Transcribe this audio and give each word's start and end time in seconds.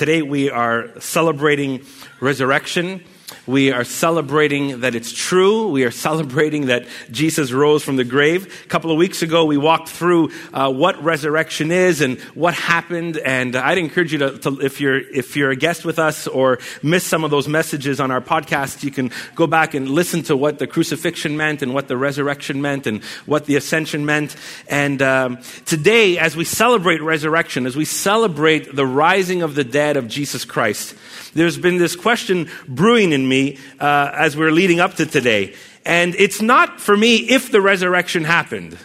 today 0.00 0.22
we 0.22 0.48
are 0.48 0.98
celebrating 0.98 1.84
resurrection. 2.20 3.04
We 3.46 3.72
are 3.72 3.84
celebrating 3.84 4.80
that 4.80 4.94
it's 4.94 5.12
true. 5.12 5.68
We 5.68 5.84
are 5.84 5.90
celebrating 5.90 6.66
that 6.66 6.86
Jesus 7.10 7.52
rose 7.52 7.82
from 7.82 7.96
the 7.96 8.04
grave. 8.04 8.62
A 8.64 8.68
couple 8.68 8.90
of 8.90 8.96
weeks 8.96 9.22
ago, 9.22 9.44
we 9.44 9.56
walked 9.56 9.88
through 9.88 10.30
uh, 10.52 10.72
what 10.72 11.02
resurrection 11.02 11.70
is 11.70 12.00
and 12.00 12.18
what 12.34 12.54
happened. 12.54 13.16
And 13.18 13.56
I'd 13.56 13.78
encourage 13.78 14.12
you 14.12 14.18
to, 14.18 14.38
to, 14.38 14.60
if 14.60 14.80
you're 14.80 14.98
if 14.98 15.36
you're 15.36 15.50
a 15.50 15.56
guest 15.56 15.84
with 15.84 15.98
us 15.98 16.26
or 16.26 16.58
miss 16.82 17.04
some 17.04 17.24
of 17.24 17.30
those 17.30 17.48
messages 17.48 18.00
on 18.00 18.10
our 18.10 18.20
podcast, 18.20 18.82
you 18.82 18.90
can 18.90 19.10
go 19.34 19.46
back 19.46 19.74
and 19.74 19.88
listen 19.88 20.22
to 20.24 20.36
what 20.36 20.58
the 20.58 20.66
crucifixion 20.66 21.36
meant 21.36 21.62
and 21.62 21.74
what 21.74 21.88
the 21.88 21.96
resurrection 21.96 22.60
meant 22.60 22.86
and 22.86 23.02
what 23.26 23.46
the 23.46 23.56
ascension 23.56 24.06
meant. 24.06 24.36
And 24.68 25.02
um, 25.02 25.38
today, 25.66 26.18
as 26.18 26.36
we 26.36 26.44
celebrate 26.44 27.00
resurrection, 27.02 27.66
as 27.66 27.76
we 27.76 27.84
celebrate 27.84 28.74
the 28.74 28.86
rising 28.86 29.42
of 29.42 29.54
the 29.54 29.64
dead 29.64 29.96
of 29.96 30.08
Jesus 30.08 30.44
Christ, 30.44 30.94
there's 31.34 31.56
been 31.56 31.78
this 31.78 31.96
question 31.96 32.48
brewing 32.66 33.12
in 33.12 33.19
me 33.28 33.58
uh, 33.78 34.10
as 34.14 34.36
we're 34.36 34.52
leading 34.52 34.80
up 34.80 34.94
to 34.94 35.06
today. 35.06 35.54
And 35.84 36.14
it's 36.16 36.42
not 36.42 36.80
for 36.80 36.96
me 36.96 37.16
if 37.16 37.50
the 37.50 37.60
resurrection 37.60 38.24
happened. 38.24 38.78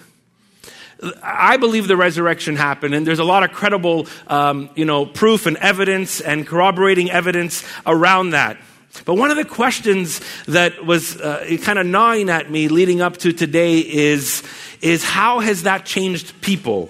I 1.21 1.57
believe 1.57 1.87
the 1.87 1.97
resurrection 1.97 2.55
happened, 2.55 2.95
and 2.95 3.05
there's 3.05 3.19
a 3.19 3.25
lot 3.25 3.43
of 3.43 3.51
credible, 3.51 4.07
um, 4.27 4.69
you 4.75 4.85
know, 4.85 5.05
proof 5.05 5.45
and 5.45 5.57
evidence 5.57 6.21
and 6.21 6.47
corroborating 6.47 7.11
evidence 7.11 7.63
around 7.85 8.29
that. 8.31 8.57
But 9.03 9.15
one 9.15 9.29
of 9.29 9.35
the 9.35 9.45
questions 9.45 10.21
that 10.45 10.85
was 10.85 11.19
uh, 11.19 11.57
kind 11.63 11.77
of 11.79 11.85
gnawing 11.85 12.29
at 12.29 12.49
me 12.49 12.69
leading 12.69 13.01
up 13.01 13.17
to 13.17 13.33
today 13.33 13.79
is, 13.79 14.41
is 14.81 15.03
how 15.03 15.39
has 15.39 15.63
that 15.63 15.85
changed 15.85 16.39
people? 16.41 16.89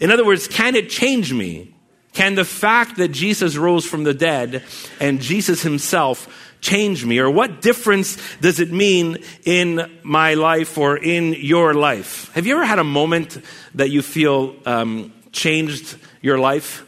In 0.00 0.10
other 0.10 0.24
words, 0.24 0.48
can 0.48 0.74
it 0.74 0.88
change 0.88 1.32
me? 1.32 1.74
Can 2.18 2.34
the 2.34 2.44
fact 2.44 2.96
that 2.96 3.12
Jesus 3.12 3.56
rose 3.56 3.86
from 3.86 4.02
the 4.02 4.12
dead 4.12 4.64
and 4.98 5.20
Jesus 5.20 5.62
himself 5.62 6.52
change 6.60 7.04
me? 7.04 7.20
Or 7.20 7.30
what 7.30 7.62
difference 7.62 8.18
does 8.40 8.58
it 8.58 8.72
mean 8.72 9.18
in 9.44 9.88
my 10.02 10.34
life 10.34 10.76
or 10.76 10.96
in 10.96 11.34
your 11.34 11.74
life? 11.74 12.28
Have 12.32 12.44
you 12.44 12.56
ever 12.56 12.64
had 12.64 12.80
a 12.80 12.84
moment 12.84 13.40
that 13.76 13.90
you 13.90 14.02
feel 14.02 14.56
um, 14.66 15.12
changed 15.30 15.96
your 16.20 16.40
life? 16.40 16.84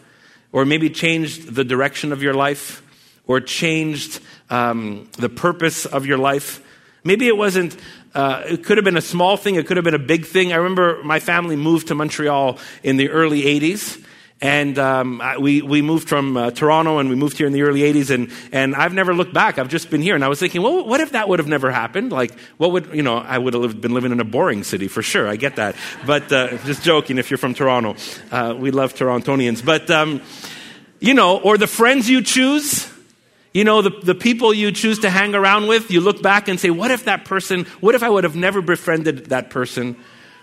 Or 0.51 0.65
maybe 0.65 0.91
changed 0.91 1.55
the 1.55 1.63
direction 1.63 2.11
of 2.11 2.25
your 2.25 2.35
life? 2.35 2.83
Or 3.29 3.39
changed 3.39 4.19
um, 4.51 5.09
the 5.17 5.29
purpose 5.29 5.87
of 5.87 6.07
your 6.07 6.19
life? 6.19 6.61
Maybe 7.05 7.29
it 7.29 7.37
wasn't 7.37 7.77
uh, 8.17 8.43
it 8.49 8.65
could 8.65 8.79
have 8.79 8.85
been 8.85 8.97
a 8.97 9.01
small 9.01 9.37
thing, 9.37 9.55
it 9.55 9.69
could 9.69 9.77
have 9.77 9.85
been 9.85 9.95
a 9.95 10.01
big 10.01 10.27
thing. 10.27 10.53
I 10.53 10.57
remember 10.57 11.01
my 11.05 11.21
family 11.21 11.55
moved 11.55 11.87
to 11.87 11.95
Montreal 11.95 12.59
in 12.83 12.97
the 12.97 13.11
early 13.11 13.43
80s. 13.43 14.05
And 14.43 14.79
um, 14.79 15.23
we, 15.39 15.61
we 15.61 15.83
moved 15.83 16.09
from 16.09 16.37
uh, 16.37 16.51
Toronto 16.51 16.99
and 16.99 17.11
we 17.11 17.15
moved 17.15 17.37
here 17.37 17.47
in 17.47 17.53
the 17.53 17.63
early 17.63 17.81
80s. 17.81 18.09
And, 18.09 18.33
and 18.53 18.75
I've 18.75 18.95
never 18.95 19.13
looked 19.13 19.35
back. 19.35 19.59
I've 19.59 19.69
just 19.69 19.91
been 19.91 20.01
here. 20.01 20.15
And 20.15 20.25
I 20.25 20.29
was 20.29 20.41
thinking, 20.41 20.63
well, 20.63 20.87
what 20.87 21.01
if 21.01 21.13
that 21.13 21.29
would 21.29 21.41
have 21.41 21.49
never 21.49 21.71
happened? 21.71 22.11
Like, 22.11 22.39
what 22.57 22.73
would, 22.73 22.95
you 22.95 23.03
know, 23.03 23.19
I 23.19 23.37
would 23.37 23.53
have 23.53 23.81
been 23.81 23.93
living 23.93 24.13
in 24.13 24.21
a 24.21 24.25
boring 24.25 24.65
city 24.65 24.89
for 24.89 25.03
sure. 25.03 25.29
I 25.29 25.37
get 25.37 25.57
that. 25.57 25.77
But 26.07 26.33
uh, 26.33 26.57
just 26.65 26.83
joking 26.83 27.19
if 27.19 27.31
you're 27.31 27.39
from 27.39 27.53
Toronto. 27.53 27.97
Uh, 28.31 28.55
we 28.59 28.71
love 28.71 28.95
Torontonians. 28.95 29.63
But, 29.63 29.91
um, 29.91 30.23
you 31.01 31.13
know, 31.13 31.39
or 31.39 31.59
the 31.59 31.67
friends 31.67 32.09
you 32.09 32.23
choose. 32.23 32.91
You 33.53 33.65
know, 33.65 33.83
the, 33.83 33.91
the 33.91 34.15
people 34.15 34.55
you 34.55 34.71
choose 34.71 35.01
to 35.01 35.11
hang 35.11 35.35
around 35.35 35.67
with, 35.67 35.91
you 35.91 36.01
look 36.01 36.23
back 36.23 36.47
and 36.47 36.59
say, 36.59 36.71
what 36.71 36.93
if 36.93 37.07
that 37.07 37.25
person, 37.25 37.65
what 37.81 37.97
if 37.97 38.03
I 38.05 38.09
would 38.09 38.23
have 38.23 38.37
never 38.37 38.63
befriended 38.63 39.27
that 39.27 39.51
person? 39.51 39.97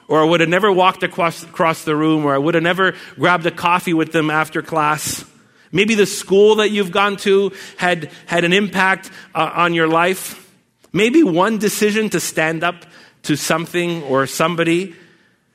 Or 0.07 0.21
I 0.21 0.25
would 0.25 0.39
have 0.39 0.49
never 0.49 0.71
walked 0.71 1.03
across, 1.03 1.43
across 1.43 1.83
the 1.83 1.95
room, 1.95 2.25
or 2.25 2.33
I 2.33 2.37
would 2.37 2.55
have 2.55 2.63
never 2.63 2.95
grabbed 3.15 3.45
a 3.45 3.51
coffee 3.51 3.93
with 3.93 4.11
them 4.11 4.29
after 4.29 4.61
class. 4.61 5.25
Maybe 5.71 5.95
the 5.95 6.05
school 6.05 6.55
that 6.55 6.69
you've 6.71 6.91
gone 6.91 7.17
to 7.17 7.51
had, 7.77 8.11
had 8.25 8.43
an 8.43 8.53
impact 8.53 9.11
uh, 9.35 9.51
on 9.53 9.73
your 9.73 9.87
life. 9.87 10.43
Maybe 10.93 11.23
one 11.23 11.57
decision 11.57 12.09
to 12.11 12.19
stand 12.19 12.63
up 12.63 12.85
to 13.23 13.35
something 13.35 14.03
or 14.03 14.25
somebody, 14.27 14.95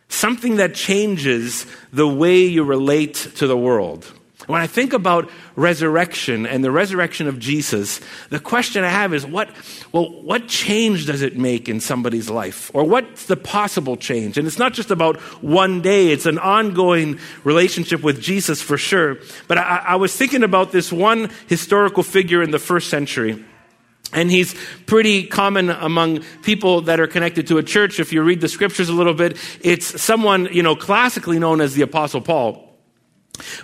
something 0.09 0.57
that 0.57 0.75
changes 0.75 1.67
the 1.93 2.07
way 2.07 2.43
you 2.43 2.65
relate 2.65 3.15
to 3.37 3.47
the 3.47 3.57
world. 3.57 4.13
When 4.47 4.61
I 4.61 4.67
think 4.67 4.93
about 4.93 5.31
resurrection 5.55 6.47
and 6.47 6.65
the 6.65 6.71
resurrection 6.71 7.29
of 7.29 7.39
Jesus, 7.39 8.01
the 8.31 8.41
question 8.41 8.83
I 8.83 8.89
have 8.89 9.15
is 9.15 9.25
what, 9.25 9.51
well, 9.93 10.11
what 10.23 10.49
change 10.49 11.07
does 11.07 11.23
it 11.23 11.37
make 11.37 11.69
in 11.69 11.81
somebody's 11.81 12.29
life? 12.29 12.71
Or 12.75 12.85
what's 12.85 13.27
the 13.27 13.37
possible 13.37 13.97
change? 13.97 14.37
And 14.39 14.47
it's 14.47 14.59
not 14.59 14.73
just 14.73 14.91
about 14.91 15.17
one 15.43 15.81
day, 15.81 16.09
it's 16.09 16.27
an 16.27 16.39
ongoing 16.39 17.21
relationship 17.45 18.03
with 18.03 18.21
Jesus 18.21 18.61
for 18.61 18.77
sure. 18.77 19.19
But 19.47 19.59
I, 19.59 19.83
I 19.89 19.97
was 19.97 20.17
thinking 20.17 20.43
about 20.43 20.73
this 20.73 20.93
one 20.93 21.31
historical 21.47 22.03
figure 22.03 22.43
in 22.43 22.51
the 22.51 22.59
first 22.59 22.91
century. 22.91 23.45
And 24.13 24.31
he's 24.31 24.55
pretty 24.87 25.25
common 25.25 25.71
among 25.71 26.23
people 26.43 26.83
that 26.83 27.01
are 27.01 27.07
connected 27.07 27.47
to 27.47 27.59
a 27.59 27.63
church. 27.63 27.99
If 27.99 28.13
you 28.13 28.23
read 28.23 28.41
the 28.41 28.49
scriptures 28.49 28.89
a 28.89 28.93
little 28.93 29.15
bit, 29.15 29.39
it's 29.63 30.03
someone, 30.03 30.49
you 30.53 30.63
know, 30.63 30.77
classically 30.77 31.39
known 31.39 31.61
as 31.61 31.75
the 31.75 31.83
Apostle 31.83 32.21
Paul. 32.21 32.72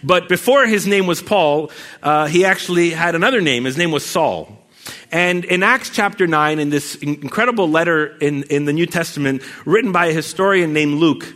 But 0.02 0.28
before 0.28 0.66
his 0.66 0.86
name 0.86 1.06
was 1.06 1.22
Paul, 1.22 1.70
uh, 2.02 2.26
he 2.26 2.44
actually 2.44 2.90
had 2.90 3.14
another 3.14 3.40
name. 3.40 3.64
His 3.64 3.76
name 3.76 3.90
was 3.90 4.04
Saul. 4.04 4.56
And 5.12 5.44
in 5.44 5.62
Acts 5.62 5.90
chapter 5.90 6.26
9, 6.26 6.58
in 6.58 6.70
this 6.70 6.94
incredible 6.96 7.68
letter 7.68 8.16
in, 8.18 8.44
in 8.44 8.64
the 8.64 8.72
New 8.72 8.86
Testament, 8.86 9.42
written 9.64 9.92
by 9.92 10.06
a 10.06 10.12
historian 10.12 10.72
named 10.72 10.94
Luke, 10.94 11.26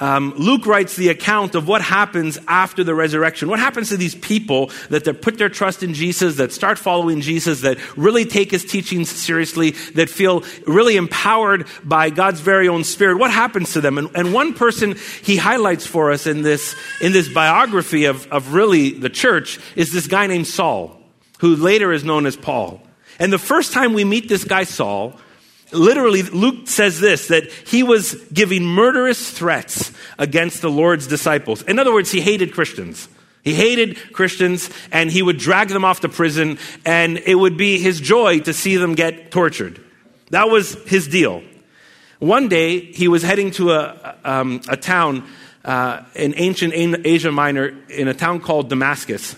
um, 0.00 0.34
Luke 0.36 0.66
writes 0.66 0.96
the 0.96 1.10
account 1.10 1.54
of 1.54 1.68
what 1.68 1.82
happens 1.82 2.38
after 2.48 2.82
the 2.82 2.94
resurrection. 2.94 3.48
What 3.48 3.58
happens 3.58 3.90
to 3.90 3.96
these 3.96 4.14
people 4.14 4.70
that 4.88 5.04
put 5.20 5.36
their 5.36 5.50
trust 5.50 5.82
in 5.82 5.92
Jesus, 5.92 6.36
that 6.36 6.52
start 6.52 6.78
following 6.78 7.20
Jesus, 7.20 7.60
that 7.60 7.78
really 7.96 8.24
take 8.24 8.50
his 8.50 8.64
teachings 8.64 9.10
seriously, 9.10 9.72
that 9.94 10.08
feel 10.08 10.42
really 10.66 10.96
empowered 10.96 11.66
by 11.84 12.08
God's 12.08 12.40
very 12.40 12.66
own 12.66 12.82
spirit? 12.84 13.18
What 13.18 13.30
happens 13.30 13.74
to 13.74 13.80
them? 13.80 13.98
And, 13.98 14.10
and 14.14 14.32
one 14.32 14.54
person 14.54 14.96
he 15.22 15.36
highlights 15.36 15.86
for 15.86 16.10
us 16.10 16.26
in 16.26 16.42
this, 16.42 16.74
in 17.02 17.12
this 17.12 17.28
biography 17.28 18.06
of, 18.06 18.26
of 18.32 18.54
really 18.54 18.90
the 18.90 19.10
church 19.10 19.60
is 19.76 19.92
this 19.92 20.06
guy 20.06 20.26
named 20.26 20.46
Saul, 20.46 20.98
who 21.40 21.56
later 21.56 21.92
is 21.92 22.04
known 22.04 22.24
as 22.24 22.36
Paul. 22.36 22.80
And 23.18 23.30
the 23.30 23.38
first 23.38 23.72
time 23.72 23.92
we 23.92 24.04
meet 24.04 24.30
this 24.30 24.44
guy, 24.44 24.64
Saul, 24.64 25.14
literally, 25.72 26.22
Luke 26.22 26.68
says 26.68 27.00
this 27.00 27.28
that 27.28 27.50
he 27.50 27.82
was 27.82 28.14
giving 28.32 28.64
murderous 28.64 29.30
threats 29.30 29.92
against 30.18 30.62
the 30.62 30.70
Lord's 30.70 31.06
disciples. 31.06 31.62
In 31.62 31.78
other 31.78 31.92
words, 31.92 32.10
he 32.10 32.20
hated 32.20 32.52
Christians. 32.52 33.08
He 33.42 33.54
hated 33.54 34.12
Christians 34.12 34.70
and 34.92 35.10
he 35.10 35.22
would 35.22 35.38
drag 35.38 35.68
them 35.68 35.84
off 35.84 36.00
to 36.00 36.08
prison, 36.08 36.58
and 36.84 37.18
it 37.18 37.34
would 37.34 37.56
be 37.56 37.78
his 37.78 38.00
joy 38.00 38.40
to 38.40 38.52
see 38.52 38.76
them 38.76 38.94
get 38.94 39.30
tortured. 39.30 39.80
That 40.30 40.48
was 40.48 40.74
his 40.84 41.08
deal. 41.08 41.42
One 42.18 42.48
day, 42.48 42.80
he 42.80 43.08
was 43.08 43.22
heading 43.22 43.50
to 43.52 43.72
a, 43.72 44.16
um, 44.24 44.60
a 44.68 44.76
town 44.76 45.26
uh, 45.64 46.02
in 46.14 46.34
ancient 46.36 46.74
Asia 46.74 47.32
Minor, 47.32 47.74
in 47.88 48.08
a 48.08 48.14
town 48.14 48.40
called 48.40 48.68
Damascus. 48.68 49.34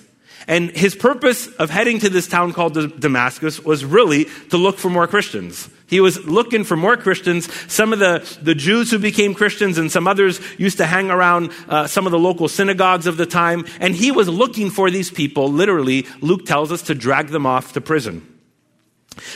And 0.46 0.70
his 0.70 0.94
purpose 0.94 1.46
of 1.54 1.70
heading 1.70 2.00
to 2.00 2.08
this 2.08 2.26
town 2.26 2.52
called 2.52 3.00
Damascus 3.00 3.60
was 3.60 3.84
really 3.84 4.26
to 4.50 4.56
look 4.56 4.78
for 4.78 4.90
more 4.90 5.06
Christians. 5.06 5.68
He 5.86 6.00
was 6.00 6.24
looking 6.24 6.64
for 6.64 6.76
more 6.76 6.96
Christians. 6.96 7.52
Some 7.70 7.92
of 7.92 7.98
the, 7.98 8.26
the 8.40 8.54
Jews 8.54 8.90
who 8.90 8.98
became 8.98 9.34
Christians 9.34 9.78
and 9.78 9.92
some 9.92 10.08
others 10.08 10.40
used 10.58 10.78
to 10.78 10.86
hang 10.86 11.10
around 11.10 11.52
uh, 11.68 11.86
some 11.86 12.06
of 12.06 12.12
the 12.12 12.18
local 12.18 12.48
synagogues 12.48 13.06
of 13.06 13.18
the 13.18 13.26
time. 13.26 13.66
And 13.78 13.94
he 13.94 14.10
was 14.10 14.28
looking 14.28 14.70
for 14.70 14.90
these 14.90 15.10
people, 15.10 15.52
literally, 15.52 16.06
Luke 16.20 16.46
tells 16.46 16.72
us, 16.72 16.82
to 16.82 16.94
drag 16.94 17.28
them 17.28 17.46
off 17.46 17.74
to 17.74 17.80
prison. 17.80 18.26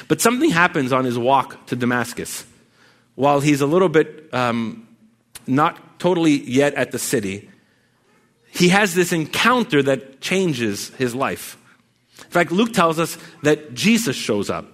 But 0.08 0.20
something 0.20 0.50
happens 0.50 0.92
on 0.92 1.04
his 1.04 1.18
walk 1.18 1.66
to 1.66 1.76
Damascus. 1.76 2.46
While 3.14 3.40
he's 3.40 3.60
a 3.60 3.66
little 3.66 3.88
bit 3.88 4.32
um, 4.32 4.88
not 5.46 5.98
totally 5.98 6.32
yet 6.32 6.74
at 6.74 6.90
the 6.90 6.98
city, 6.98 7.50
he 8.56 8.70
has 8.70 8.94
this 8.94 9.12
encounter 9.12 9.82
that 9.82 10.20
changes 10.20 10.88
his 10.96 11.14
life. 11.14 11.58
In 12.18 12.30
fact, 12.30 12.52
Luke 12.52 12.72
tells 12.72 12.98
us 12.98 13.18
that 13.42 13.74
Jesus 13.74 14.16
shows 14.16 14.48
up. 14.48 14.66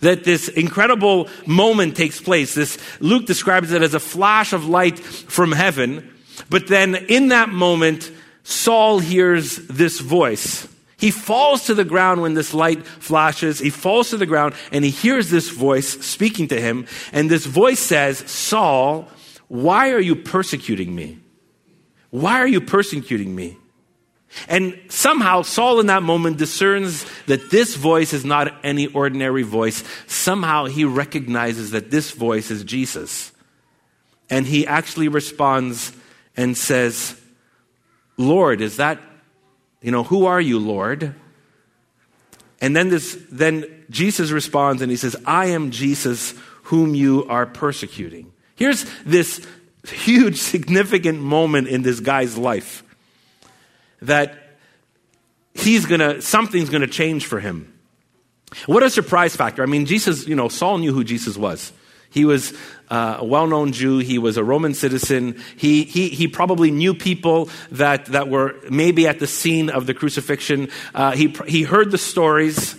That 0.00 0.24
this 0.24 0.48
incredible 0.48 1.28
moment 1.46 1.96
takes 1.96 2.20
place. 2.20 2.54
This, 2.54 2.78
Luke 3.00 3.26
describes 3.26 3.72
it 3.72 3.82
as 3.82 3.94
a 3.94 4.00
flash 4.00 4.52
of 4.52 4.68
light 4.68 4.98
from 4.98 5.52
heaven. 5.52 6.12
But 6.50 6.68
then 6.68 6.94
in 6.94 7.28
that 7.28 7.48
moment, 7.48 8.10
Saul 8.44 8.98
hears 8.98 9.56
this 9.56 10.00
voice. 10.00 10.68
He 10.96 11.10
falls 11.10 11.66
to 11.66 11.74
the 11.74 11.84
ground 11.84 12.22
when 12.22 12.34
this 12.34 12.54
light 12.54 12.86
flashes. 12.86 13.58
He 13.58 13.70
falls 13.70 14.10
to 14.10 14.16
the 14.16 14.26
ground 14.26 14.54
and 14.70 14.84
he 14.84 14.90
hears 14.90 15.30
this 15.30 15.50
voice 15.50 15.88
speaking 16.04 16.48
to 16.48 16.60
him. 16.60 16.86
And 17.12 17.30
this 17.30 17.46
voice 17.46 17.80
says, 17.80 18.18
Saul, 18.30 19.08
why 19.48 19.90
are 19.90 20.00
you 20.00 20.14
persecuting 20.14 20.94
me? 20.94 21.18
Why 22.14 22.38
are 22.38 22.46
you 22.46 22.60
persecuting 22.60 23.34
me? 23.34 23.56
And 24.46 24.80
somehow 24.88 25.42
Saul 25.42 25.80
in 25.80 25.86
that 25.86 26.04
moment 26.04 26.36
discerns 26.36 27.04
that 27.26 27.50
this 27.50 27.74
voice 27.74 28.12
is 28.12 28.24
not 28.24 28.54
any 28.62 28.86
ordinary 28.86 29.42
voice. 29.42 29.82
Somehow 30.06 30.66
he 30.66 30.84
recognizes 30.84 31.72
that 31.72 31.90
this 31.90 32.12
voice 32.12 32.52
is 32.52 32.62
Jesus. 32.62 33.32
And 34.30 34.46
he 34.46 34.64
actually 34.64 35.08
responds 35.08 35.92
and 36.36 36.56
says, 36.56 37.20
Lord, 38.16 38.60
is 38.60 38.76
that, 38.76 39.00
You 39.82 39.90
know, 39.90 40.04
who 40.04 40.26
are 40.26 40.40
you, 40.40 40.60
Lord? 40.60 41.16
And 42.60 42.76
then 42.76 42.90
this 42.90 43.18
then 43.28 43.64
Jesus 43.90 44.30
responds 44.30 44.82
and 44.82 44.90
he 44.90 44.96
says, 44.96 45.16
I 45.26 45.46
am 45.46 45.72
Jesus 45.72 46.32
whom 46.64 46.94
you 46.94 47.26
are 47.28 47.44
persecuting. 47.44 48.32
Here's 48.54 48.86
this 49.04 49.44
huge 49.86 50.40
significant 50.40 51.20
moment 51.20 51.68
in 51.68 51.82
this 51.82 52.00
guy's 52.00 52.36
life 52.38 52.82
that 54.02 54.38
he's 55.54 55.86
gonna 55.86 56.20
something's 56.20 56.70
gonna 56.70 56.86
change 56.86 57.26
for 57.26 57.40
him. 57.40 57.72
What 58.66 58.82
a 58.82 58.90
surprise 58.90 59.34
factor. 59.34 59.62
I 59.62 59.66
mean, 59.66 59.86
Jesus, 59.86 60.26
you 60.26 60.36
know, 60.36 60.48
Saul 60.48 60.78
knew 60.78 60.92
who 60.92 61.04
Jesus 61.04 61.36
was. 61.36 61.72
He 62.10 62.24
was 62.24 62.52
uh, 62.90 63.16
a 63.18 63.24
well 63.24 63.48
known 63.48 63.72
Jew. 63.72 63.98
He 63.98 64.18
was 64.18 64.36
a 64.36 64.44
Roman 64.44 64.72
citizen. 64.74 65.42
He, 65.56 65.82
he, 65.82 66.10
he 66.10 66.28
probably 66.28 66.70
knew 66.70 66.94
people 66.94 67.48
that, 67.72 68.06
that 68.06 68.28
were 68.28 68.54
maybe 68.70 69.08
at 69.08 69.18
the 69.18 69.26
scene 69.26 69.68
of 69.68 69.86
the 69.86 69.94
crucifixion. 69.94 70.68
Uh, 70.94 71.12
he, 71.12 71.34
he 71.48 71.64
heard 71.64 71.90
the 71.90 71.98
stories. 71.98 72.76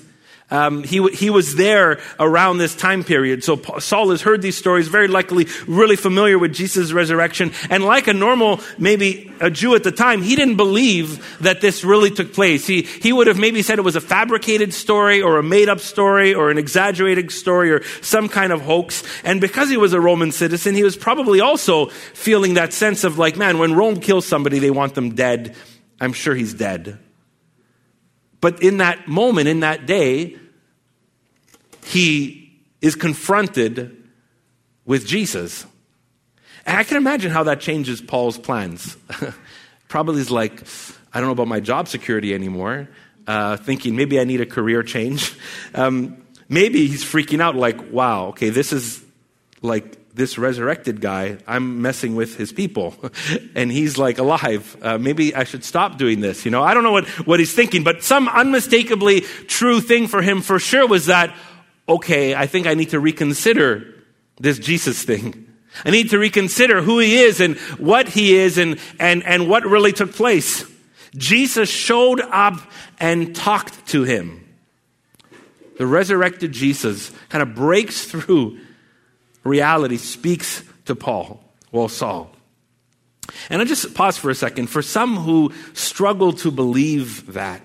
Um, 0.51 0.83
he, 0.83 1.03
he 1.09 1.31
was 1.31 1.55
there 1.55 1.99
around 2.19 2.59
this 2.59 2.75
time 2.75 3.03
period. 3.03 3.43
So 3.43 3.59
Saul 3.79 4.11
has 4.11 4.21
heard 4.21 4.43
these 4.43 4.55
stories, 4.55 4.87
very 4.87 5.07
likely 5.07 5.47
really 5.67 5.95
familiar 5.95 6.37
with 6.37 6.53
Jesus' 6.53 6.93
resurrection. 6.93 7.51
And 7.71 7.83
like 7.83 8.07
a 8.07 8.13
normal, 8.13 8.59
maybe 8.77 9.31
a 9.39 9.49
Jew 9.49 9.73
at 9.73 9.83
the 9.83 9.91
time, 9.91 10.21
he 10.21 10.35
didn't 10.35 10.57
believe 10.57 11.39
that 11.39 11.61
this 11.61 11.83
really 11.83 12.11
took 12.11 12.31
place. 12.31 12.67
He, 12.67 12.83
he 12.83 13.11
would 13.11 13.25
have 13.25 13.39
maybe 13.39 13.63
said 13.63 13.79
it 13.79 13.83
was 13.83 13.95
a 13.95 14.01
fabricated 14.01 14.71
story 14.71 15.19
or 15.19 15.39
a 15.39 15.43
made 15.43 15.67
up 15.67 15.79
story 15.79 16.35
or 16.35 16.51
an 16.51 16.59
exaggerated 16.59 17.31
story 17.31 17.71
or 17.71 17.83
some 18.01 18.29
kind 18.29 18.53
of 18.53 18.61
hoax. 18.61 19.03
And 19.23 19.41
because 19.41 19.69
he 19.69 19.77
was 19.77 19.93
a 19.93 19.99
Roman 19.99 20.31
citizen, 20.31 20.75
he 20.75 20.83
was 20.83 20.95
probably 20.95 21.41
also 21.41 21.87
feeling 22.13 22.53
that 22.53 22.71
sense 22.71 23.03
of 23.03 23.17
like, 23.17 23.35
man, 23.35 23.57
when 23.57 23.73
Rome 23.73 23.99
kills 23.99 24.27
somebody, 24.27 24.59
they 24.59 24.71
want 24.71 24.93
them 24.93 25.15
dead. 25.15 25.55
I'm 25.99 26.13
sure 26.13 26.35
he's 26.35 26.53
dead. 26.53 26.99
But 28.45 28.61
in 28.61 28.77
that 28.77 29.07
moment, 29.07 29.47
in 29.47 29.61
that 29.61 29.87
day, 29.87 30.37
he 31.83 32.61
is 32.79 32.93
confronted 32.93 33.97
with 34.85 35.07
Jesus. 35.07 35.65
And 36.67 36.77
I 36.77 36.83
can 36.83 36.97
imagine 36.97 37.31
how 37.31 37.41
that 37.45 37.59
changes 37.59 38.01
Paul's 38.01 38.37
plans. 38.37 38.97
Probably 39.87 40.21
is 40.21 40.29
like, 40.29 40.61
I 41.11 41.19
don't 41.19 41.27
know 41.27 41.31
about 41.31 41.47
my 41.47 41.59
job 41.59 41.87
security 41.87 42.35
anymore, 42.35 42.87
uh, 43.25 43.57
thinking 43.57 43.95
maybe 43.95 44.19
I 44.19 44.25
need 44.25 44.41
a 44.41 44.45
career 44.45 44.83
change. 44.83 45.35
Um, 45.73 46.23
maybe 46.47 46.85
he's 46.85 47.03
freaking 47.03 47.41
out, 47.41 47.55
like, 47.55 47.91
wow, 47.91 48.27
okay, 48.27 48.49
this 48.51 48.71
is 48.71 49.03
like 49.63 49.97
this 50.15 50.37
resurrected 50.37 51.01
guy, 51.01 51.37
I'm 51.45 51.81
messing 51.81 52.15
with 52.15 52.37
his 52.37 52.53
people. 52.53 52.95
and 53.55 53.69
he's 53.71 53.97
like 53.97 54.17
alive. 54.17 54.77
Uh, 54.81 54.97
maybe 54.97 55.35
I 55.35 55.43
should 55.43 55.63
stop 55.63 55.97
doing 55.97 56.21
this. 56.21 56.45
You 56.45 56.51
know, 56.51 56.63
I 56.63 56.73
don't 56.73 56.83
know 56.83 56.93
what, 56.93 57.07
what 57.27 57.39
he's 57.39 57.53
thinking, 57.53 57.83
but 57.83 58.01
some 58.01 58.29
unmistakably 58.29 59.21
true 59.21 59.81
thing 59.81 60.07
for 60.07 60.21
him 60.21 60.41
for 60.41 60.57
sure 60.57 60.87
was 60.87 61.07
that, 61.07 61.35
okay, 61.87 62.33
I 62.33 62.47
think 62.47 62.65
I 62.65 62.75
need 62.75 62.91
to 62.91 62.99
reconsider 62.99 63.93
this 64.39 64.57
Jesus 64.57 65.03
thing. 65.03 65.47
I 65.83 65.91
need 65.91 66.09
to 66.11 66.17
reconsider 66.17 66.81
who 66.81 66.99
he 66.99 67.17
is 67.17 67.41
and 67.41 67.57
what 67.77 68.07
he 68.07 68.37
is 68.37 68.57
and, 68.57 68.79
and, 68.97 69.21
and 69.25 69.49
what 69.49 69.65
really 69.65 69.91
took 69.91 70.13
place. 70.13 70.65
Jesus 71.17 71.69
showed 71.69 72.21
up 72.21 72.59
and 72.99 73.35
talked 73.35 73.87
to 73.87 74.03
him. 74.03 74.41
The 75.77 75.85
resurrected 75.85 76.53
Jesus 76.53 77.11
kind 77.27 77.41
of 77.41 77.53
breaks 77.53 78.05
through 78.09 78.59
reality 79.45 79.97
speaks 79.97 80.63
to 80.85 80.95
Paul, 80.95 81.41
well, 81.71 81.87
Saul. 81.87 82.31
And 83.49 83.61
I 83.61 83.65
just 83.65 83.93
pause 83.93 84.17
for 84.17 84.29
a 84.29 84.35
second. 84.35 84.67
For 84.67 84.81
some 84.81 85.17
who 85.17 85.53
struggle 85.73 86.33
to 86.33 86.51
believe 86.51 87.33
that, 87.33 87.61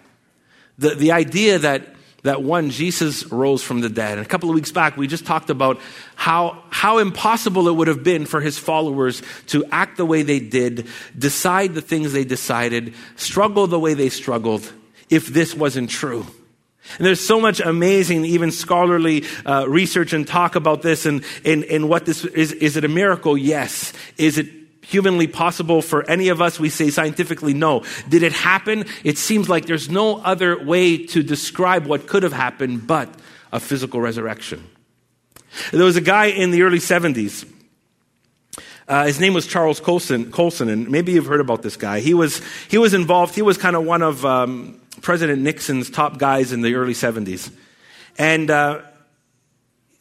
the, 0.79 0.94
the 0.94 1.12
idea 1.12 1.59
that, 1.59 1.94
that 2.23 2.43
one, 2.43 2.71
Jesus 2.71 3.31
rose 3.31 3.62
from 3.62 3.81
the 3.81 3.88
dead. 3.88 4.19
And 4.19 4.27
a 4.27 4.29
couple 4.29 4.49
of 4.49 4.55
weeks 4.55 4.73
back, 4.73 4.97
we 4.97 5.06
just 5.06 5.27
talked 5.27 5.50
about 5.50 5.79
how, 6.17 6.62
how 6.71 6.99
impossible 6.99 7.69
it 7.69 7.75
would 7.75 7.88
have 7.88 8.03
been 8.03 8.25
for 8.25 8.41
his 8.41 8.59
followers 8.59 9.23
to 9.49 9.65
act 9.71 9.97
the 9.97 10.06
way 10.06 10.23
they 10.23 10.41
did, 10.41 10.87
decide 11.19 11.75
the 11.75 11.82
things 11.82 12.12
they 12.12 12.25
decided, 12.25 12.94
struggle 13.17 13.67
the 13.67 13.79
way 13.79 13.94
they 13.94 14.09
struggled, 14.09 14.73
if 15.11 15.27
this 15.27 15.55
wasn't 15.55 15.91
true. 15.91 16.27
And 16.98 17.06
there's 17.06 17.25
so 17.25 17.40
much 17.40 17.60
amazing, 17.60 18.25
even 18.25 18.50
scholarly 18.50 19.25
uh, 19.46 19.66
research 19.69 20.12
and 20.12 20.26
talk 20.26 20.56
about 20.56 20.82
this 20.82 21.06
and, 21.06 21.25
and, 21.44 21.64
and 21.64 21.88
what 21.88 22.06
this 22.06 22.25
is. 22.25 22.52
Is 22.52 22.76
it 22.76 22.84
a 22.84 22.88
miracle? 22.88 23.37
Yes. 23.37 23.92
Is 24.16 24.38
it 24.38 24.48
humanly 24.82 25.26
possible 25.26 25.82
for 25.82 26.08
any 26.10 26.28
of 26.28 26.42
us? 26.42 26.58
We 26.58 26.69
say 26.69 26.90
scientifically, 26.90 27.54
no. 27.54 27.84
Did 28.08 28.22
it 28.22 28.32
happen? 28.32 28.87
It 29.04 29.19
seems 29.19 29.48
like 29.48 29.66
there's 29.66 29.88
no 29.88 30.19
other 30.19 30.64
way 30.64 31.06
to 31.06 31.22
describe 31.22 31.87
what 31.87 32.06
could 32.06 32.22
have 32.22 32.32
happened 32.32 32.87
but 32.87 33.08
a 33.52 33.60
physical 33.60 34.00
resurrection. 34.00 34.69
There 35.72 35.84
was 35.84 35.96
a 35.96 36.00
guy 36.00 36.26
in 36.26 36.50
the 36.50 36.62
early 36.62 36.78
70s. 36.78 37.48
Uh, 38.88 39.06
his 39.06 39.20
name 39.20 39.34
was 39.34 39.46
Charles 39.46 39.78
Colson, 39.78 40.32
Colson, 40.32 40.69
and 40.69 40.90
maybe 40.90 41.12
you've 41.12 41.26
heard 41.26 41.40
about 41.40 41.62
this 41.62 41.76
guy. 41.76 42.00
He 42.00 42.12
was, 42.12 42.43
he 42.69 42.76
was 42.76 42.93
involved, 42.93 43.36
he 43.36 43.43
was 43.43 43.56
kind 43.56 43.76
of 43.76 43.84
one 43.84 44.02
of 44.02 44.26
um, 44.26 44.80
President 45.02 45.43
Nixon's 45.43 45.91
top 45.91 46.19
guys 46.19 46.52
in 46.52 46.62
the 46.62 46.75
early 46.75 46.93
70s. 46.93 47.52
And 48.19 48.50
uh, 48.50 48.82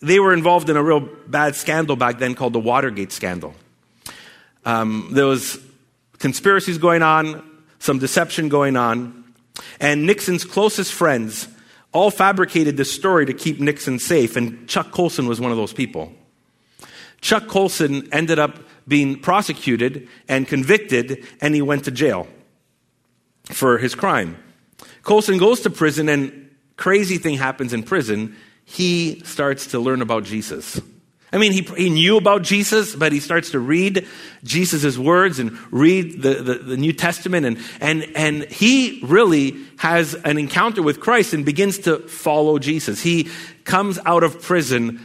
they 0.01 0.19
were 0.19 0.33
involved 0.33 0.69
in 0.69 0.77
a 0.77 0.83
real 0.83 0.99
bad 0.99 1.55
scandal 1.55 1.95
back 1.95 2.19
then 2.19 2.35
called 2.35 2.53
the 2.53 2.59
Watergate 2.59 3.11
scandal. 3.11 3.53
Um, 4.65 5.09
there 5.11 5.25
was 5.25 5.59
conspiracies 6.19 6.77
going 6.77 7.01
on, 7.01 7.43
some 7.79 7.99
deception 7.99 8.49
going 8.49 8.75
on, 8.75 9.33
and 9.79 10.05
Nixon's 10.05 10.43
closest 10.43 10.93
friends 10.93 11.47
all 11.91 12.11
fabricated 12.11 12.77
this 12.77 12.91
story 12.91 13.25
to 13.25 13.33
keep 13.33 13.59
Nixon 13.59 13.99
safe, 13.99 14.35
and 14.35 14.67
Chuck 14.67 14.91
Colson 14.91 15.27
was 15.27 15.41
one 15.41 15.51
of 15.51 15.57
those 15.57 15.73
people. 15.73 16.13
Chuck 17.21 17.47
Colson 17.47 18.07
ended 18.13 18.39
up 18.39 18.59
being 18.87 19.19
prosecuted 19.19 20.07
and 20.27 20.47
convicted, 20.47 21.25
and 21.41 21.55
he 21.55 21.61
went 21.61 21.85
to 21.85 21.91
jail 21.91 22.27
for 23.45 23.77
his 23.77 23.95
crime. 23.95 24.37
Colson 25.03 25.37
goes 25.37 25.61
to 25.61 25.69
prison, 25.69 26.09
and 26.09 26.49
crazy 26.75 27.17
thing 27.17 27.37
happens 27.37 27.73
in 27.73 27.83
prison. 27.83 28.35
He 28.65 29.21
starts 29.25 29.67
to 29.67 29.79
learn 29.79 30.01
about 30.01 30.23
Jesus. 30.23 30.79
I 31.31 31.37
mean, 31.37 31.51
he, 31.51 31.61
he 31.61 31.89
knew 31.89 32.17
about 32.17 32.41
Jesus, 32.41 32.95
but 32.95 33.11
he 33.11 33.19
starts 33.19 33.51
to 33.51 33.59
read 33.59 34.07
Jesus' 34.43 34.97
words 34.97 35.37
and 35.37 35.57
read 35.71 36.23
the, 36.23 36.35
the, 36.35 36.53
the, 36.55 36.77
New 36.77 36.91
Testament, 36.91 37.45
and, 37.45 37.57
and, 37.79 38.07
and 38.15 38.43
he 38.45 38.99
really 39.03 39.55
has 39.77 40.15
an 40.15 40.39
encounter 40.39 40.81
with 40.81 40.99
Christ 40.99 41.33
and 41.33 41.45
begins 41.45 41.79
to 41.79 41.99
follow 41.99 42.57
Jesus. 42.57 43.01
He 43.01 43.29
comes 43.63 43.99
out 44.05 44.23
of 44.23 44.41
prison, 44.41 45.01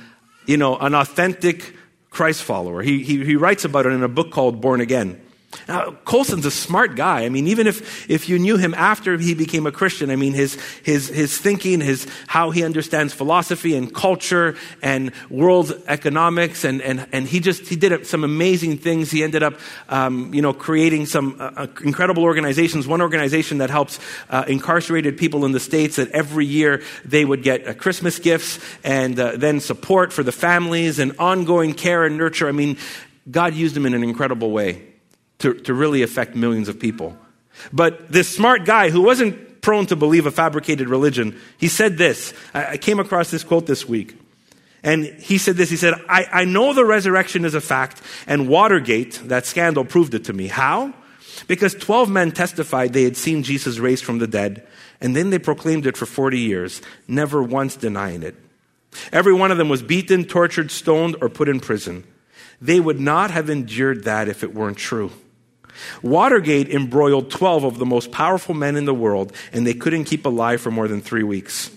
you 0.47 0.57
know, 0.57 0.79
an 0.79 0.95
authentic 0.95 1.77
Christ 2.09 2.43
follower. 2.43 2.81
He, 2.81 3.03
he, 3.03 3.23
he 3.23 3.37
writes 3.37 3.67
about 3.67 3.85
it 3.85 3.93
in 3.93 4.03
a 4.03 4.09
book 4.09 4.31
called 4.31 4.63
Born 4.63 4.81
Again. 4.81 5.21
Now, 5.69 5.93
Colson's 6.05 6.47
a 6.47 6.51
smart 6.51 6.97
guy. 6.97 7.25
I 7.25 7.29
mean, 7.29 7.47
even 7.49 7.67
if, 7.67 8.11
if 8.11 8.29
you 8.29 8.39
knew 8.39 8.57
him 8.57 8.75
after 8.75 9.17
he 9.17 9.35
became 9.35 9.67
a 9.67 9.73
Christian, 9.73 10.11
I 10.11 10.17
mean, 10.17 10.33
his, 10.33 10.55
his, 10.83 11.09
his 11.09 11.39
thinking, 11.39 11.81
his, 11.81 12.07
how 12.27 12.51
he 12.51 12.65
understands 12.65 13.15
philosophy 13.15 13.75
and 13.75 13.95
culture 13.95 14.57
and 14.83 15.13
world 15.31 15.73
economics, 15.87 16.65
and, 16.65 16.83
and, 16.83 17.07
and 17.13 17.27
he 17.27 17.41
just, 17.41 17.67
he 17.69 17.77
did 17.77 18.07
some 18.07 18.25
amazing 18.25 18.79
things. 18.79 19.11
He 19.11 19.23
ended 19.23 19.43
up, 19.43 19.55
um, 19.89 20.35
you 20.35 20.43
know, 20.43 20.53
creating 20.53 21.07
some 21.07 21.37
uh, 21.41 21.51
uh, 21.57 21.67
incredible 21.83 22.25
organizations. 22.25 22.87
One 22.87 23.01
organization 23.01 23.59
that 23.59 23.71
helps 23.71 24.01
uh, 24.31 24.45
incarcerated 24.47 25.17
people 25.17 25.45
in 25.45 25.53
the 25.53 25.61
States 25.61 25.97
that 25.97 26.11
every 26.11 26.47
year 26.47 26.83
they 27.05 27.25
would 27.25 27.43
get 27.43 27.67
uh, 27.67 27.75
Christmas 27.75 28.19
gifts 28.19 28.59
and 28.83 29.19
uh, 29.19 29.37
then 29.37 29.61
support 29.61 30.13
for 30.13 30.23
the 30.23 30.33
families 30.33 30.99
and 30.99 31.15
ongoing 31.19 31.75
care 31.75 32.05
and 32.05 32.17
nurture. 32.17 32.49
I 32.49 32.53
mean, 32.53 32.77
God 33.31 33.55
used 33.55 33.77
him 33.77 33.87
in 33.87 33.95
an 33.95 34.03
incredible 34.03 34.51
way 34.51 34.94
to, 35.45 35.53
to 35.53 35.75
really 35.75 36.01
affect 36.01 36.35
millions 36.35 36.69
of 36.69 36.81
people. 36.81 37.15
But 37.71 38.11
this 38.11 38.35
smart 38.35 38.65
guy 38.65 38.89
who 38.89 39.03
wasn't 39.03 39.61
prone 39.61 39.85
to 39.87 39.97
believe 39.97 40.25
a 40.25 40.31
fabricated 40.31 40.89
religion, 40.89 41.39
he 41.59 41.69
said 41.69 41.99
this. 41.99 42.33
I, 42.55 42.65
I 42.65 42.77
came 42.79 42.99
across 42.99 43.31
this 43.31 43.45
quote 43.45 43.67
this 43.67 43.87
week. 43.87 44.19
And 44.83 45.05
he 45.05 45.37
said 45.37 45.57
this, 45.57 45.69
he 45.69 45.77
said, 45.77 45.95
I, 46.09 46.27
I 46.33 46.45
know 46.47 46.73
the 46.73 46.85
resurrection 46.85 47.45
is 47.45 47.55
a 47.55 47.61
fact, 47.61 48.01
and 48.27 48.49
Watergate, 48.49 49.21
that 49.25 49.45
scandal, 49.45 49.85
proved 49.85 50.15
it 50.15 50.25
to 50.25 50.33
me. 50.33 50.47
How? 50.47 50.95
Because 51.47 51.75
12 51.75 52.11
men 52.11 52.33
testified 52.33 52.93
they 52.93 53.05
had 53.05 53.17
seen 53.17 53.43
Jesus 53.43 53.79
raised 53.79 54.05
from 54.05 54.19
the 54.19 54.27
dead, 54.27 54.67
and 55.01 55.15
then 55.15 55.29
they 55.29 55.39
proclaimed 55.39 55.87
it 55.87 55.97
for 55.97 56.07
40 56.07 56.39
years, 56.39 56.81
never 57.07 57.43
once 57.43 57.77
denying 57.77 58.23
it. 58.23 58.35
Every 59.13 59.33
one 59.33 59.51
of 59.51 59.59
them 59.59 59.69
was 59.69 59.83
beaten, 59.83 60.25
tortured, 60.25 60.71
stoned, 60.71 61.17
or 61.21 61.29
put 61.29 61.49
in 61.49 61.61
prison. 61.61 62.05
They 62.61 62.81
would 62.81 63.01
not 63.01 63.31
have 63.31 63.51
endured 63.51 64.05
that 64.05 64.29
if 64.29 64.43
it 64.43 64.55
weren't 64.55 64.79
true. 64.79 65.11
Watergate 66.03 66.71
embroiled 66.71 67.31
12 67.31 67.65
of 67.65 67.79
the 67.79 67.87
most 67.87 68.13
powerful 68.13 68.55
men 68.55 68.77
in 68.77 68.85
the 68.85 68.95
world, 68.95 69.33
and 69.53 69.67
they 69.67 69.75
couldn't 69.75 70.05
keep 70.05 70.27
alive 70.27 70.61
for 70.61 70.71
more 70.71 70.89
than 70.89 71.01
three 71.01 71.23
weeks. 71.23 71.71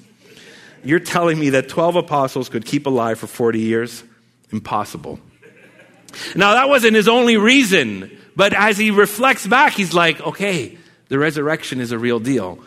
You're 0.84 1.00
telling 1.00 1.40
me 1.40 1.52
that 1.52 1.70
12 1.70 1.96
apostles 1.96 2.50
could 2.50 2.66
keep 2.66 2.86
alive 2.86 3.20
for 3.20 3.28
40 3.28 3.60
years? 3.60 4.04
Impossible. 4.52 5.20
Now, 6.36 6.54
that 6.54 6.70
wasn't 6.70 6.96
his 6.96 7.08
only 7.08 7.38
reason, 7.38 8.18
but 8.36 8.54
as 8.54 8.78
he 8.78 8.92
reflects 8.92 9.46
back, 9.46 9.74
he's 9.74 9.94
like, 9.94 10.22
okay, 10.22 10.78
The 11.10 11.18
resurrection 11.18 11.80
is 11.80 11.92
a 11.92 12.00
real 12.00 12.20
deal. 12.20 12.60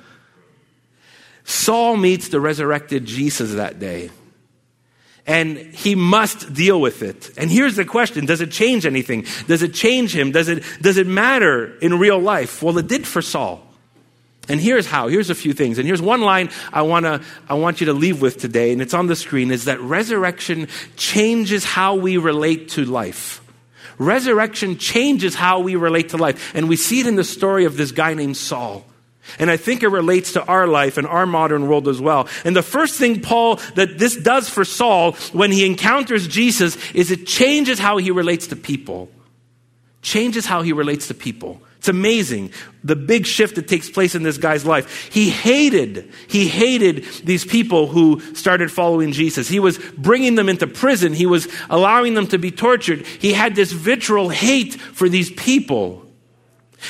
Saul 1.45 1.97
meets 1.97 2.29
the 2.29 2.41
resurrected 2.41 3.05
Jesus 3.05 3.55
that 3.55 3.79
day. 3.79 4.11
And 5.31 5.59
he 5.59 5.95
must 5.95 6.53
deal 6.53 6.81
with 6.81 7.05
it. 7.05 7.31
And 7.39 7.53
here's 7.53 7.77
the 7.77 7.85
question 7.85 8.27
Does 8.27 8.41
it 8.41 8.51
change 8.51 8.85
anything? 8.85 9.27
Does 9.47 9.63
it 9.63 9.73
change 9.73 10.13
him? 10.13 10.33
Does 10.33 10.49
it, 10.49 10.65
does 10.83 10.97
it 10.97 11.07
matter 11.07 11.79
in 11.79 12.01
real 12.01 12.19
life? 12.19 12.65
Well, 12.65 12.77
it 12.79 12.89
did 12.89 13.07
for 13.07 13.23
Saul. 13.23 13.65
And 14.49 14.59
here's 14.61 14.87
how. 14.87 15.07
Here's 15.07 15.31
a 15.31 15.35
few 15.37 15.53
things. 15.53 15.79
And 15.79 15.87
here's 15.87 16.03
one 16.03 16.23
line 16.23 16.51
I, 16.73 16.83
wanna, 16.83 17.23
I 17.49 17.55
want 17.55 17.81
you 17.81 17.87
to 17.87 17.93
leave 17.93 18.21
with 18.21 18.39
today, 18.39 18.73
and 18.73 18.83
it's 18.83 18.93
on 18.93 19.07
the 19.07 19.15
screen, 19.15 19.53
is 19.53 19.67
that 19.67 19.81
resurrection 19.81 20.67
changes 20.97 21.65
how 21.65 21.95
we 21.95 22.17
relate 22.17 22.71
to 22.71 22.85
life. 22.85 23.41
Resurrection 23.99 24.79
changes 24.79 25.37
how 25.37 25.61
we 25.61 25.77
relate 25.77 26.09
to 26.09 26.17
life. 26.17 26.53
And 26.57 26.69
we 26.69 26.75
see 26.75 26.99
it 26.99 27.07
in 27.07 27.15
the 27.15 27.23
story 27.23 27.67
of 27.67 27.77
this 27.77 27.93
guy 27.93 28.15
named 28.15 28.37
Saul. 28.37 28.85
And 29.39 29.51
I 29.51 29.57
think 29.57 29.83
it 29.83 29.89
relates 29.89 30.33
to 30.33 30.45
our 30.45 30.67
life 30.67 30.97
and 30.99 31.07
our 31.07 31.27
modern 31.27 31.69
world 31.69 31.89
as 31.89 32.01
well. 32.01 32.29
And 32.45 32.57
the 32.57 32.63
first 32.63 32.99
thing 32.99 33.21
Paul, 33.21 33.57
that 33.75 33.99
this 33.99 34.17
does 34.17 34.49
for 34.49 34.65
Saul 34.65 35.13
when 35.33 35.53
he 35.53 35.65
encounters 35.65 36.27
Jesus 36.29 36.77
is 36.93 37.11
it 37.11 37.27
changes 37.27 37.79
how 37.79 37.99
he 37.99 38.11
relates 38.11 38.49
to 38.49 38.57
people. 38.57 39.09
Changes 40.03 40.47
how 40.47 40.63
he 40.63 40.73
relates 40.73 41.09
to 41.09 41.15
people. 41.15 41.61
It's 41.81 41.89
amazing 41.89 42.53
the 42.85 42.95
big 42.95 43.25
shift 43.25 43.55
that 43.55 43.67
takes 43.69 43.89
place 43.89 44.15
in 44.15 44.23
this 44.23 44.37
guy's 44.37 44.67
life. 44.67 45.11
He 45.11 45.31
hated, 45.31 46.13
he 46.29 46.47
hated 46.47 47.05
these 47.25 47.43
people 47.43 47.87
who 47.87 48.21
started 48.35 48.71
following 48.71 49.13
Jesus. 49.13 49.49
He 49.49 49.61
was 49.61 49.79
bringing 49.97 50.35
them 50.35 50.51
into 50.51 50.67
prison. 50.67 51.15
He 51.15 51.25
was 51.25 51.49
allowing 51.71 52.13
them 52.13 52.27
to 52.29 52.39
be 52.39 52.51
tortured. 52.51 53.07
He 53.07 53.33
had 53.33 53.55
this 53.55 53.73
vitriol 53.73 54.29
hate 54.29 54.75
for 54.75 55.09
these 55.09 55.31
people. 55.31 56.05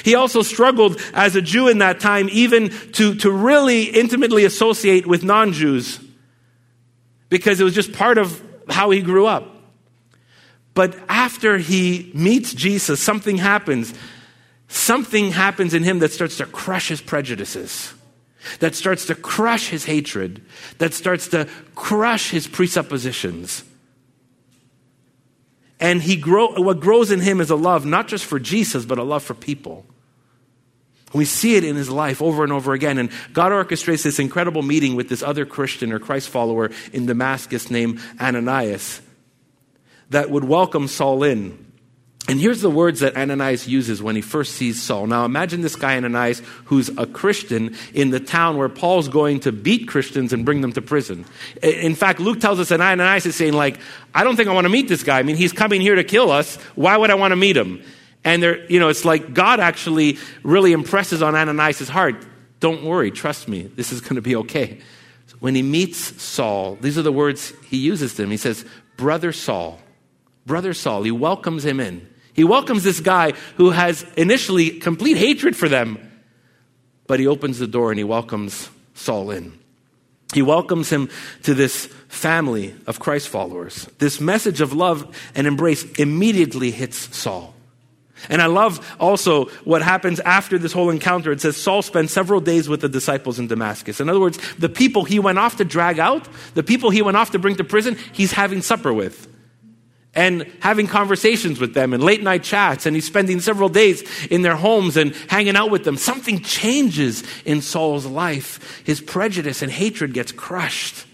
He 0.04 0.14
also 0.14 0.42
struggled 0.42 1.00
as 1.14 1.36
a 1.36 1.42
Jew 1.42 1.68
in 1.68 1.78
that 1.78 2.00
time, 2.00 2.28
even 2.30 2.70
to, 2.92 3.14
to 3.16 3.30
really 3.30 3.84
intimately 3.84 4.44
associate 4.44 5.06
with 5.06 5.22
non 5.22 5.52
Jews, 5.52 6.00
because 7.28 7.60
it 7.60 7.64
was 7.64 7.74
just 7.74 7.92
part 7.92 8.18
of 8.18 8.42
how 8.68 8.90
he 8.90 9.02
grew 9.02 9.26
up. 9.26 9.56
But 10.74 10.96
after 11.08 11.58
he 11.58 12.12
meets 12.14 12.54
Jesus, 12.54 13.00
something 13.00 13.36
happens 13.36 13.92
something 14.70 15.32
happens 15.32 15.74
in 15.74 15.82
him 15.82 15.98
that 15.98 16.12
starts 16.12 16.36
to 16.38 16.46
crush 16.46 16.88
his 16.88 17.00
prejudices, 17.00 17.92
that 18.60 18.74
starts 18.74 19.04
to 19.06 19.14
crush 19.14 19.68
his 19.68 19.84
hatred, 19.84 20.40
that 20.78 20.94
starts 20.94 21.28
to 21.28 21.46
crush 21.74 22.30
his 22.30 22.46
presuppositions. 22.46 23.64
And 25.80 26.02
he 26.02 26.16
grow, 26.16 26.52
what 26.60 26.78
grows 26.80 27.10
in 27.10 27.20
him 27.20 27.40
is 27.40 27.50
a 27.50 27.56
love, 27.56 27.86
not 27.86 28.06
just 28.06 28.26
for 28.26 28.38
Jesus, 28.38 28.84
but 28.84 28.98
a 28.98 29.02
love 29.02 29.22
for 29.22 29.34
people. 29.34 29.86
We 31.12 31.24
see 31.24 31.56
it 31.56 31.64
in 31.64 31.74
his 31.74 31.90
life 31.90 32.22
over 32.22 32.44
and 32.44 32.52
over 32.52 32.72
again. 32.72 32.98
And 32.98 33.10
God 33.32 33.50
orchestrates 33.50 34.04
this 34.04 34.18
incredible 34.18 34.62
meeting 34.62 34.94
with 34.94 35.08
this 35.08 35.22
other 35.22 35.44
Christian 35.44 35.92
or 35.92 35.98
Christ 35.98 36.28
follower 36.28 36.70
in 36.92 37.06
Damascus 37.06 37.70
named 37.70 38.00
Ananias 38.20 39.00
that 40.10 40.30
would 40.30 40.44
welcome 40.44 40.86
Saul 40.86 41.24
in. 41.24 41.69
And 42.28 42.38
here's 42.38 42.60
the 42.60 42.70
words 42.70 43.00
that 43.00 43.16
Ananias 43.16 43.66
uses 43.66 44.02
when 44.02 44.14
he 44.14 44.22
first 44.22 44.54
sees 44.54 44.80
Saul. 44.80 45.06
Now 45.06 45.24
imagine 45.24 45.62
this 45.62 45.74
guy 45.74 45.96
Ananias 45.96 46.42
who's 46.66 46.88
a 46.96 47.06
Christian 47.06 47.74
in 47.92 48.10
the 48.10 48.20
town 48.20 48.56
where 48.56 48.68
Paul's 48.68 49.08
going 49.08 49.40
to 49.40 49.52
beat 49.52 49.88
Christians 49.88 50.32
and 50.32 50.44
bring 50.44 50.60
them 50.60 50.72
to 50.74 50.82
prison. 50.82 51.24
In 51.62 51.94
fact, 51.94 52.20
Luke 52.20 52.38
tells 52.40 52.60
us 52.60 52.68
that 52.68 52.80
Ananias 52.80 53.26
is 53.26 53.34
saying 53.34 53.54
like, 53.54 53.80
I 54.14 54.22
don't 54.22 54.36
think 54.36 54.48
I 54.48 54.54
want 54.54 54.66
to 54.66 54.70
meet 54.70 54.86
this 54.86 55.02
guy. 55.02 55.18
I 55.18 55.22
mean, 55.22 55.36
he's 55.36 55.52
coming 55.52 55.80
here 55.80 55.96
to 55.96 56.04
kill 56.04 56.30
us. 56.30 56.56
Why 56.76 56.96
would 56.96 57.10
I 57.10 57.14
want 57.14 57.32
to 57.32 57.36
meet 57.36 57.56
him? 57.56 57.82
And 58.22 58.42
there, 58.42 58.64
you 58.70 58.78
know, 58.78 58.90
it's 58.90 59.04
like 59.04 59.34
God 59.34 59.58
actually 59.58 60.18
really 60.42 60.72
impresses 60.72 61.22
on 61.22 61.34
Ananias' 61.34 61.88
heart. 61.88 62.24
Don't 62.60 62.84
worry, 62.84 63.10
trust 63.10 63.48
me, 63.48 63.62
this 63.62 63.92
is 63.92 64.02
going 64.02 64.16
to 64.16 64.22
be 64.22 64.36
okay. 64.36 64.78
When 65.40 65.54
he 65.54 65.62
meets 65.62 66.22
Saul, 66.22 66.76
these 66.76 66.98
are 66.98 67.02
the 67.02 67.12
words 67.12 67.54
he 67.66 67.78
uses 67.78 68.14
to 68.14 68.22
him. 68.24 68.30
He 68.30 68.36
says, 68.36 68.66
Brother 68.98 69.32
Saul, 69.32 69.80
Brother 70.46 70.74
Saul, 70.74 71.02
he 71.02 71.10
welcomes 71.10 71.64
him 71.64 71.80
in. 71.80 72.08
He 72.32 72.44
welcomes 72.44 72.84
this 72.84 73.00
guy 73.00 73.32
who 73.56 73.70
has 73.70 74.04
initially 74.16 74.70
complete 74.70 75.16
hatred 75.16 75.56
for 75.56 75.68
them, 75.68 75.98
but 77.06 77.20
he 77.20 77.26
opens 77.26 77.58
the 77.58 77.66
door 77.66 77.90
and 77.90 77.98
he 77.98 78.04
welcomes 78.04 78.70
Saul 78.94 79.30
in. 79.30 79.58
He 80.32 80.42
welcomes 80.42 80.90
him 80.90 81.10
to 81.42 81.54
this 81.54 81.86
family 82.08 82.74
of 82.86 83.00
Christ 83.00 83.28
followers. 83.28 83.88
This 83.98 84.20
message 84.20 84.60
of 84.60 84.72
love 84.72 85.16
and 85.34 85.46
embrace 85.46 85.84
immediately 85.92 86.70
hits 86.70 87.16
Saul. 87.16 87.54
And 88.28 88.42
I 88.42 88.46
love 88.46 88.96
also 89.00 89.46
what 89.64 89.82
happens 89.82 90.20
after 90.20 90.58
this 90.58 90.72
whole 90.72 90.90
encounter. 90.90 91.32
It 91.32 91.40
says 91.40 91.56
Saul 91.56 91.82
spent 91.82 92.10
several 92.10 92.40
days 92.40 92.68
with 92.68 92.82
the 92.82 92.88
disciples 92.88 93.38
in 93.38 93.46
Damascus. 93.46 93.98
In 93.98 94.08
other 94.08 94.20
words, 94.20 94.38
the 94.56 94.68
people 94.68 95.04
he 95.04 95.18
went 95.18 95.38
off 95.38 95.56
to 95.56 95.64
drag 95.64 95.98
out, 95.98 96.28
the 96.54 96.62
people 96.62 96.90
he 96.90 97.02
went 97.02 97.16
off 97.16 97.30
to 97.30 97.38
bring 97.38 97.56
to 97.56 97.64
prison, 97.64 97.96
he's 98.12 98.32
having 98.32 98.62
supper 98.62 98.92
with 98.92 99.26
and 100.14 100.50
having 100.60 100.86
conversations 100.86 101.60
with 101.60 101.74
them 101.74 101.92
and 101.92 102.02
late 102.02 102.22
night 102.22 102.42
chats 102.42 102.84
and 102.84 102.96
he's 102.96 103.06
spending 103.06 103.40
several 103.40 103.68
days 103.68 104.02
in 104.26 104.42
their 104.42 104.56
homes 104.56 104.96
and 104.96 105.14
hanging 105.28 105.56
out 105.56 105.70
with 105.70 105.84
them. 105.84 105.96
Something 105.96 106.40
changes 106.40 107.22
in 107.44 107.62
saul's 107.62 108.06
life. 108.06 108.82
His 108.84 109.00
prejudice 109.00 109.62
and 109.62 109.70
hatred 109.70 110.12
gets 110.12 110.32
crushed. 110.32 111.06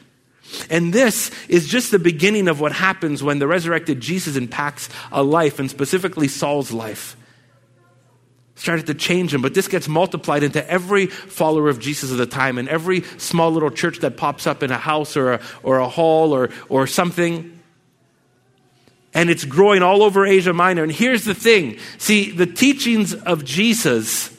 And 0.71 0.93
this 0.93 1.31
is 1.49 1.69
just 1.69 1.91
the 1.91 1.99
beginning 1.99 2.49
of 2.49 2.61
what 2.61 2.73
happens 2.73 3.23
when 3.23 3.39
the 3.39 3.47
resurrected 3.47 4.01
jesus 4.01 4.37
impacts 4.37 4.89
a 5.13 5.23
life 5.23 5.59
and 5.59 5.71
specifically 5.71 6.29
saul's 6.29 6.73
life. 6.73 7.17
Started 8.55 8.87
to 8.87 8.95
change 8.95 9.35
him 9.35 9.43
but 9.43 9.53
this 9.53 9.69
gets 9.69 9.89
multiplied 9.89 10.43
into 10.43 10.67
every 10.71 11.09
follower 11.09 11.69
of 11.69 11.79
jesus 11.79 12.11
of 12.11 12.17
the 12.17 12.27
time 12.27 12.57
and 12.57 12.71
every 12.71 13.03
small 13.19 13.51
little 13.51 13.71
church 13.71 13.99
that 13.99 14.17
pops 14.17 14.47
up 14.47 14.63
in 14.63 14.71
a 14.71 14.79
house 14.79 15.19
or 15.19 15.35
a, 15.35 15.41
or 15.63 15.79
a 15.79 15.89
hall 15.89 16.33
or, 16.33 16.49
or 16.71 16.87
something 16.87 17.56
and 19.17 19.31
it's 19.31 19.47
growing 19.47 19.83
all 19.83 20.03
over 20.03 20.27
Asia 20.27 20.53
Minor. 20.53 20.83
And 20.83 20.93
here's 20.93 21.25
the 21.25 21.35
thing 21.35 21.79
see, 21.97 22.31
the 22.31 22.47
teachings 22.47 23.15
of 23.15 23.45
Jesus, 23.45 24.31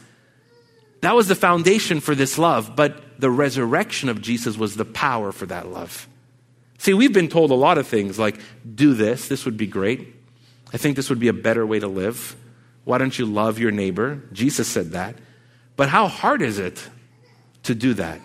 that 1.02 1.16
was 1.16 1.28
the 1.28 1.36
foundation 1.36 2.00
for 2.00 2.14
this 2.14 2.38
love, 2.38 2.76
but 2.76 3.20
the 3.20 3.32
resurrection 3.32 4.08
of 4.08 4.22
Jesus 4.22 4.56
was 4.56 4.76
the 4.76 4.86
power 4.86 5.32
for 5.32 5.48
that 5.48 5.68
love. 5.68 6.08
See, 6.78 6.94
we've 6.94 7.12
been 7.12 7.28
told 7.28 7.50
a 7.50 7.56
lot 7.56 7.80
of 7.80 7.88
things 7.88 8.20
like, 8.20 8.40
do 8.76 8.94
this, 8.94 9.28
this 9.28 9.46
would 9.46 9.58
be 9.58 9.66
great. 9.66 10.14
I 10.72 10.78
think 10.78 10.96
this 10.96 11.10
would 11.10 11.20
be 11.20 11.28
a 11.28 11.34
better 11.34 11.66
way 11.66 11.80
to 11.80 11.88
live. 11.88 12.36
Why 12.84 13.00
don't 13.00 13.18
you 13.18 13.26
love 13.26 13.58
your 13.58 13.72
neighbor? 13.72 14.22
Jesus 14.32 14.68
said 14.68 14.92
that. 14.92 15.16
But 15.76 15.90
how 15.90 16.08
hard 16.08 16.44
is 16.44 16.60
it 16.60 16.88
to 17.64 17.74
do 17.74 17.96
that? 17.96 18.22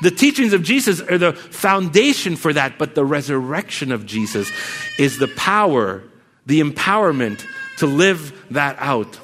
The 0.00 0.10
teachings 0.10 0.52
of 0.52 0.62
Jesus 0.62 1.00
are 1.00 1.18
the 1.18 1.32
foundation 1.32 2.36
for 2.36 2.52
that, 2.52 2.78
but 2.78 2.94
the 2.94 3.04
resurrection 3.04 3.92
of 3.92 4.06
Jesus 4.06 4.50
is 4.98 5.18
the 5.18 5.28
power, 5.28 6.02
the 6.46 6.60
empowerment 6.60 7.44
to 7.78 7.86
live 7.86 8.46
that 8.50 8.76
out. 8.78 9.18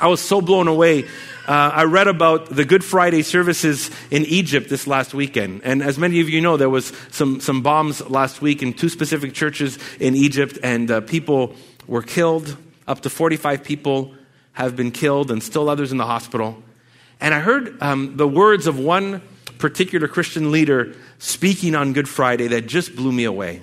I 0.00 0.08
was 0.08 0.20
so 0.20 0.40
blown 0.40 0.68
away. 0.68 1.04
Uh, 1.46 1.70
I 1.74 1.84
read 1.84 2.08
about 2.08 2.46
the 2.46 2.64
Good 2.64 2.84
Friday 2.84 3.22
services 3.22 3.90
in 4.10 4.24
Egypt 4.24 4.68
this 4.68 4.86
last 4.86 5.14
weekend. 5.14 5.62
And 5.64 5.82
as 5.82 5.98
many 5.98 6.20
of 6.20 6.28
you 6.28 6.40
know, 6.40 6.56
there 6.56 6.70
was 6.70 6.92
some, 7.10 7.40
some 7.40 7.62
bombs 7.62 8.00
last 8.08 8.42
week 8.42 8.62
in 8.62 8.72
two 8.72 8.88
specific 8.88 9.32
churches 9.32 9.78
in 10.00 10.14
Egypt, 10.14 10.58
and 10.62 10.90
uh, 10.90 11.00
people 11.02 11.54
were 11.86 12.02
killed. 12.02 12.56
Up 12.88 13.00
to 13.02 13.10
45 13.10 13.62
people 13.62 14.14
have 14.52 14.76
been 14.76 14.90
killed, 14.90 15.30
and 15.30 15.42
still 15.42 15.68
others 15.68 15.92
in 15.92 15.98
the 15.98 16.06
hospital. 16.06 16.62
And 17.20 17.32
I 17.32 17.40
heard 17.40 17.80
um, 17.80 18.16
the 18.16 18.26
words 18.26 18.66
of 18.66 18.78
one 18.78 19.22
particular 19.62 20.08
Christian 20.08 20.50
leader 20.50 20.92
speaking 21.18 21.76
on 21.76 21.92
Good 21.92 22.08
Friday 22.08 22.48
that 22.48 22.66
just 22.66 22.96
blew 22.96 23.12
me 23.12 23.22
away. 23.22 23.62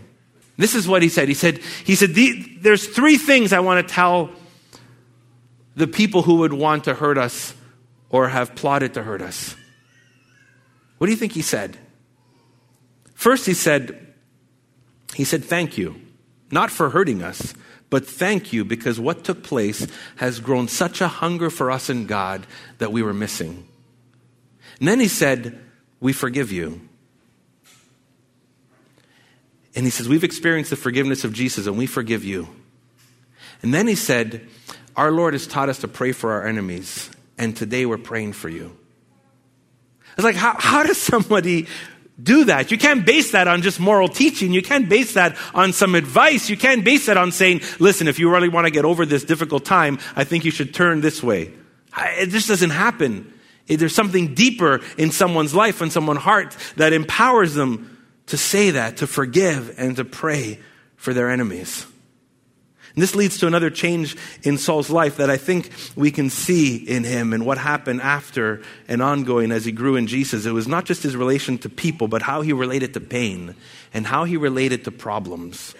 This 0.55 0.73
is 0.73 0.87
what 0.87 1.01
he 1.01 1.09
said. 1.09 1.27
He 1.27 1.33
said, 1.33 1.57
he 1.83 1.95
said 1.95 2.15
There's 2.61 2.87
three 2.87 3.17
things 3.17 3.51
I 3.51 3.59
want 3.59 3.85
to 3.85 3.93
tell 3.93 4.29
the 5.75 5.87
people 5.87 6.21
who 6.21 6.35
would 6.37 6.53
want 6.53 6.85
to 6.85 6.93
hurt 6.93 7.17
us 7.17 7.53
or 8.09 8.29
have 8.29 8.55
plotted 8.55 8.93
to 8.93 9.03
hurt 9.03 9.21
us. 9.21 9.55
What 10.99 11.07
do 11.07 11.11
you 11.11 11.17
think 11.17 11.33
he 11.33 11.41
said? 11.41 11.77
First, 13.13 13.45
he 13.45 13.53
said, 13.53 14.13
he 15.15 15.25
said, 15.25 15.43
thank 15.43 15.77
you. 15.77 16.01
Not 16.49 16.71
for 16.71 16.91
hurting 16.91 17.21
us, 17.21 17.53
but 17.89 18.07
thank 18.07 18.53
you 18.53 18.63
because 18.63 19.01
what 19.01 19.25
took 19.25 19.43
place 19.43 19.85
has 20.15 20.39
grown 20.39 20.69
such 20.69 21.01
a 21.01 21.09
hunger 21.09 21.49
for 21.49 21.69
us 21.69 21.89
in 21.89 22.05
God 22.05 22.47
that 22.77 22.93
we 22.93 23.03
were 23.03 23.13
missing. 23.13 23.67
And 24.79 24.87
then 24.87 25.01
he 25.01 25.09
said, 25.09 25.59
we 25.99 26.13
forgive 26.13 26.51
you. 26.51 26.81
And 29.75 29.85
he 29.85 29.91
says, 29.91 30.09
We've 30.09 30.23
experienced 30.23 30.69
the 30.69 30.75
forgiveness 30.75 31.23
of 31.23 31.33
Jesus 31.33 31.67
and 31.67 31.77
we 31.77 31.85
forgive 31.85 32.23
you. 32.23 32.47
And 33.61 33.73
then 33.73 33.87
he 33.87 33.95
said, 33.95 34.47
Our 34.95 35.11
Lord 35.11 35.33
has 35.33 35.47
taught 35.47 35.69
us 35.69 35.79
to 35.79 35.87
pray 35.87 36.11
for 36.11 36.31
our 36.33 36.47
enemies, 36.47 37.09
and 37.37 37.55
today 37.55 37.85
we're 37.85 37.97
praying 37.97 38.33
for 38.33 38.49
you. 38.49 38.75
It's 40.17 40.25
like, 40.25 40.35
how, 40.35 40.55
how 40.57 40.83
does 40.83 40.97
somebody 40.97 41.67
do 42.21 42.45
that? 42.45 42.71
You 42.71 42.77
can't 42.77 43.05
base 43.05 43.31
that 43.31 43.47
on 43.47 43.61
just 43.61 43.79
moral 43.79 44.09
teaching. 44.09 44.51
You 44.51 44.61
can't 44.61 44.89
base 44.89 45.13
that 45.13 45.37
on 45.53 45.71
some 45.71 45.95
advice. 45.95 46.49
You 46.49 46.57
can't 46.57 46.83
base 46.83 47.05
that 47.05 47.15
on 47.15 47.31
saying, 47.31 47.61
listen, 47.79 48.09
if 48.09 48.19
you 48.19 48.29
really 48.29 48.49
want 48.49 48.67
to 48.67 48.71
get 48.71 48.83
over 48.83 49.05
this 49.05 49.23
difficult 49.23 49.63
time, 49.63 49.97
I 50.17 50.25
think 50.25 50.43
you 50.43 50.51
should 50.51 50.73
turn 50.73 50.99
this 50.99 51.23
way. 51.23 51.53
it 51.97 52.31
just 52.31 52.49
doesn't 52.49 52.71
happen. 52.71 53.33
There's 53.69 53.95
something 53.95 54.33
deeper 54.33 54.81
in 54.97 55.11
someone's 55.11 55.53
life 55.53 55.81
and 55.81 55.91
someone's 55.91 56.21
heart 56.21 56.57
that 56.77 56.93
empowers 56.93 57.53
them 57.53 57.97
to 58.27 58.37
say 58.37 58.71
that, 58.71 58.97
to 58.97 59.07
forgive, 59.07 59.75
and 59.77 59.95
to 59.95 60.05
pray 60.05 60.59
for 60.95 61.13
their 61.13 61.29
enemies. 61.29 61.85
And 62.95 63.03
this 63.03 63.15
leads 63.15 63.37
to 63.39 63.47
another 63.47 63.69
change 63.69 64.17
in 64.43 64.57
Saul's 64.57 64.89
life 64.89 65.17
that 65.17 65.29
I 65.29 65.37
think 65.37 65.71
we 65.95 66.11
can 66.11 66.29
see 66.29 66.75
in 66.75 67.03
him 67.03 67.33
and 67.33 67.45
what 67.45 67.57
happened 67.57 68.01
after 68.01 68.61
and 68.87 69.01
ongoing 69.01 69.51
as 69.51 69.63
he 69.63 69.71
grew 69.71 69.95
in 69.95 70.07
Jesus. 70.07 70.45
It 70.45 70.51
was 70.51 70.67
not 70.67 70.85
just 70.85 71.03
his 71.03 71.15
relation 71.15 71.57
to 71.59 71.69
people, 71.69 72.07
but 72.07 72.21
how 72.21 72.41
he 72.41 72.51
related 72.51 72.93
to 72.95 72.99
pain 72.99 73.55
and 73.93 74.05
how 74.05 74.23
he 74.25 74.37
related 74.37 74.85
to 74.85 74.91
problems. 74.91 75.75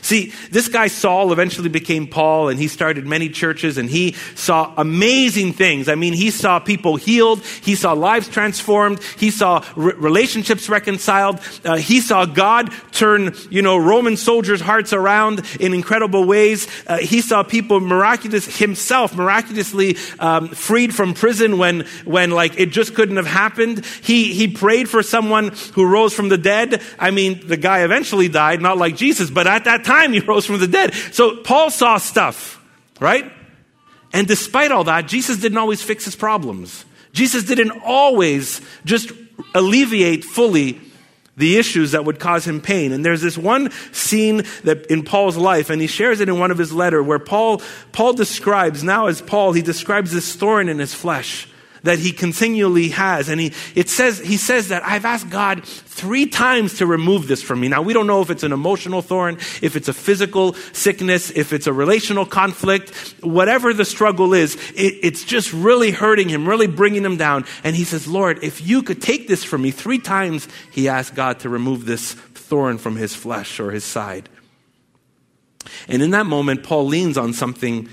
See, 0.00 0.32
this 0.50 0.68
guy 0.68 0.88
Saul 0.88 1.32
eventually 1.32 1.68
became 1.68 2.06
Paul 2.06 2.48
and 2.48 2.58
he 2.58 2.66
started 2.66 3.06
many 3.06 3.28
churches 3.28 3.76
and 3.76 3.90
he 3.90 4.12
saw 4.34 4.72
amazing 4.76 5.52
things. 5.52 5.88
I 5.88 5.96
mean, 5.96 6.14
he 6.14 6.30
saw 6.30 6.58
people 6.58 6.96
healed. 6.96 7.44
He 7.44 7.74
saw 7.74 7.92
lives 7.92 8.28
transformed. 8.28 9.02
He 9.18 9.30
saw 9.30 9.64
re- 9.76 9.92
relationships 9.96 10.68
reconciled. 10.68 11.40
Uh, 11.64 11.76
he 11.76 12.00
saw 12.00 12.24
God 12.24 12.72
turn, 12.92 13.34
you 13.50 13.60
know, 13.60 13.76
Roman 13.76 14.16
soldiers' 14.16 14.60
hearts 14.60 14.92
around 14.92 15.42
in 15.60 15.74
incredible 15.74 16.24
ways. 16.24 16.66
Uh, 16.86 16.96
he 16.98 17.20
saw 17.20 17.42
people 17.42 17.78
miraculous, 17.78 18.58
himself 18.58 19.14
miraculously 19.14 19.96
um, 20.18 20.48
freed 20.48 20.94
from 20.94 21.12
prison 21.12 21.58
when, 21.58 21.86
when 22.04 22.30
like 22.30 22.58
it 22.58 22.70
just 22.70 22.94
couldn't 22.94 23.16
have 23.16 23.26
happened. 23.26 23.84
He, 24.02 24.32
he 24.32 24.48
prayed 24.48 24.88
for 24.88 25.02
someone 25.02 25.52
who 25.74 25.86
rose 25.86 26.14
from 26.14 26.30
the 26.30 26.38
dead. 26.38 26.82
I 26.98 27.10
mean, 27.10 27.46
the 27.46 27.56
guy 27.58 27.84
eventually 27.84 28.28
died, 28.28 28.62
not 28.62 28.78
like 28.78 28.96
Jesus, 28.96 29.30
but 29.30 29.46
at 29.46 29.64
that 29.64 29.81
time 29.84 30.12
he 30.12 30.20
rose 30.20 30.46
from 30.46 30.58
the 30.58 30.66
dead. 30.66 30.94
So 31.12 31.36
Paul 31.36 31.70
saw 31.70 31.98
stuff, 31.98 32.62
right? 33.00 33.30
And 34.12 34.26
despite 34.26 34.72
all 34.72 34.84
that, 34.84 35.08
Jesus 35.08 35.38
didn't 35.38 35.58
always 35.58 35.82
fix 35.82 36.04
his 36.04 36.16
problems. 36.16 36.84
Jesus 37.12 37.44
didn't 37.44 37.72
always 37.84 38.60
just 38.84 39.12
alleviate 39.54 40.24
fully 40.24 40.80
the 41.36 41.56
issues 41.56 41.92
that 41.92 42.04
would 42.04 42.18
cause 42.18 42.46
him 42.46 42.60
pain. 42.60 42.92
And 42.92 43.04
there's 43.04 43.22
this 43.22 43.38
one 43.38 43.70
scene 43.92 44.42
that 44.64 44.86
in 44.86 45.02
Paul's 45.02 45.36
life, 45.36 45.70
and 45.70 45.80
he 45.80 45.86
shares 45.86 46.20
it 46.20 46.28
in 46.28 46.38
one 46.38 46.50
of 46.50 46.58
his 46.58 46.72
letters, 46.72 47.06
where 47.06 47.18
Paul, 47.18 47.62
Paul 47.92 48.12
describes, 48.12 48.84
now 48.84 49.06
as 49.06 49.22
Paul, 49.22 49.52
he 49.52 49.62
describes 49.62 50.12
this 50.12 50.36
thorn 50.36 50.68
in 50.68 50.78
his 50.78 50.92
flesh 50.92 51.48
that 51.82 51.98
he 51.98 52.12
continually 52.12 52.88
has. 52.90 53.28
And 53.28 53.40
he, 53.40 53.52
it 53.74 53.88
says, 53.88 54.18
he 54.18 54.36
says 54.36 54.68
that 54.68 54.84
I've 54.84 55.04
asked 55.04 55.30
God 55.30 55.64
three 55.64 56.26
times 56.26 56.78
to 56.78 56.86
remove 56.86 57.28
this 57.28 57.42
from 57.42 57.60
me. 57.60 57.68
Now, 57.68 57.82
we 57.82 57.92
don't 57.92 58.06
know 58.06 58.20
if 58.20 58.30
it's 58.30 58.42
an 58.42 58.52
emotional 58.52 59.02
thorn, 59.02 59.36
if 59.60 59.76
it's 59.76 59.88
a 59.88 59.92
physical 59.92 60.54
sickness, 60.72 61.30
if 61.30 61.52
it's 61.52 61.66
a 61.66 61.72
relational 61.72 62.26
conflict, 62.26 63.14
whatever 63.20 63.74
the 63.74 63.84
struggle 63.84 64.34
is, 64.34 64.56
it, 64.74 64.94
it's 65.02 65.24
just 65.24 65.52
really 65.52 65.90
hurting 65.90 66.28
him, 66.28 66.48
really 66.48 66.66
bringing 66.66 67.04
him 67.04 67.16
down. 67.16 67.44
And 67.64 67.76
he 67.76 67.84
says, 67.84 68.06
Lord, 68.06 68.42
if 68.42 68.66
you 68.66 68.82
could 68.82 69.02
take 69.02 69.28
this 69.28 69.44
from 69.44 69.62
me, 69.62 69.70
three 69.70 69.98
times 69.98 70.48
he 70.70 70.88
asked 70.88 71.14
God 71.14 71.40
to 71.40 71.48
remove 71.48 71.84
this 71.84 72.12
thorn 72.12 72.78
from 72.78 72.96
his 72.96 73.14
flesh 73.14 73.60
or 73.60 73.70
his 73.70 73.84
side. 73.84 74.28
And 75.88 76.02
in 76.02 76.10
that 76.10 76.26
moment, 76.26 76.64
Paul 76.64 76.86
leans 76.86 77.16
on 77.16 77.32
something. 77.32 77.88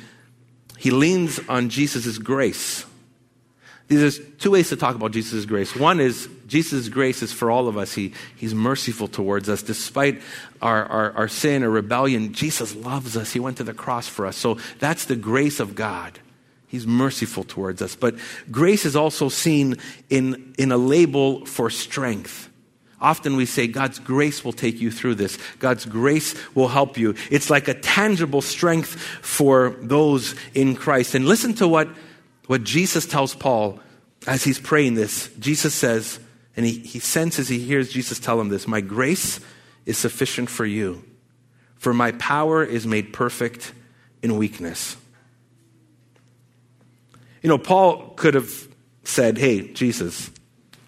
He 0.77 0.91
leans 0.91 1.39
on 1.48 1.69
Jesus' 1.69 2.17
grace. 2.17 2.86
There's 3.89 4.19
two 4.38 4.51
ways 4.51 4.69
to 4.69 4.75
talk 4.75 4.96
about 4.96 5.12
Jesus' 5.12 5.46
grace. 5.46 5.75
One 5.75 6.00
is 6.00 6.29
Jesus' 6.48 6.89
grace 6.89 7.24
is 7.24 7.34
for 7.34 7.50
all 7.50 7.67
of 7.67 7.75
us. 7.75 7.93
He, 7.93 8.13
he's 8.36 8.53
merciful 8.53 9.08
towards 9.08 9.50
us. 9.50 9.63
Despite 9.63 10.22
our, 10.62 10.86
our, 10.86 11.12
our 11.13 11.27
sin 11.27 11.63
or 11.63 11.72
rebellion, 11.72 12.34
Jesus 12.34 12.75
loves 12.75 13.17
us. 13.17 13.34
He 13.34 13.39
went 13.39 13.58
to 13.58 13.63
the 13.63 13.74
cross 13.74 14.08
for 14.08 14.27
us. 14.27 14.38
So 14.38 14.60
that's 14.77 15.05
the 15.05 15.15
grace 15.15 15.60
of 15.60 15.74
God. 15.74 16.19
He's 16.67 16.86
merciful 16.86 17.43
towards 17.43 17.81
us. 17.81 17.96
But 17.96 18.15
grace 18.51 18.86
is 18.86 18.96
also 18.96 19.27
seen 19.27 19.77
in, 20.12 20.53
in 20.60 20.72
a 20.72 20.77
label 20.77 21.43
for 21.48 21.72
strength. 21.72 22.48
Often 23.01 23.38
we 23.38 23.48
say, 23.48 23.65
God's 23.65 23.98
grace 23.98 24.46
will 24.46 24.53
take 24.53 24.80
you 24.80 24.91
through 24.91 25.15
this. 25.15 25.39
God's 25.58 25.86
grace 25.86 26.36
will 26.54 26.67
help 26.67 26.95
you. 26.95 27.15
It's 27.32 27.49
like 27.49 27.67
a 27.67 27.73
tangible 27.73 28.41
strength 28.41 28.99
for 29.21 29.78
those 29.82 30.36
in 30.54 30.75
Christ. 30.75 31.15
And 31.15 31.25
listen 31.25 31.56
to 31.56 31.67
what 31.67 31.89
what 32.50 32.64
Jesus 32.64 33.06
tells 33.06 33.36
Paul 33.36 33.80
as 34.26 34.44
he's 34.44 34.58
praying 34.58 34.96
this. 34.96 35.30
Jesus 35.38 35.72
says, 35.72 36.20
and 36.58 36.66
he, 36.66 36.80
he 36.80 36.98
senses, 36.98 37.48
he 37.48 37.60
hears 37.60 37.94
Jesus 37.94 38.18
tell 38.18 38.42
him 38.42 38.50
this 38.50 38.68
My 38.68 38.82
grace 38.82 39.40
is 39.86 40.00
sufficient 40.00 40.50
for 40.50 40.66
you, 40.66 41.04
for 41.76 41.94
my 41.94 42.12
power 42.14 42.64
is 42.64 42.88
made 42.88 43.14
perfect 43.14 43.72
in 44.24 44.36
weakness. 44.36 44.98
You 47.44 47.50
know, 47.50 47.60
Paul 47.60 48.14
could 48.16 48.34
have 48.34 48.68
said, 49.04 49.38
Hey, 49.38 49.72
Jesus, 49.72 50.32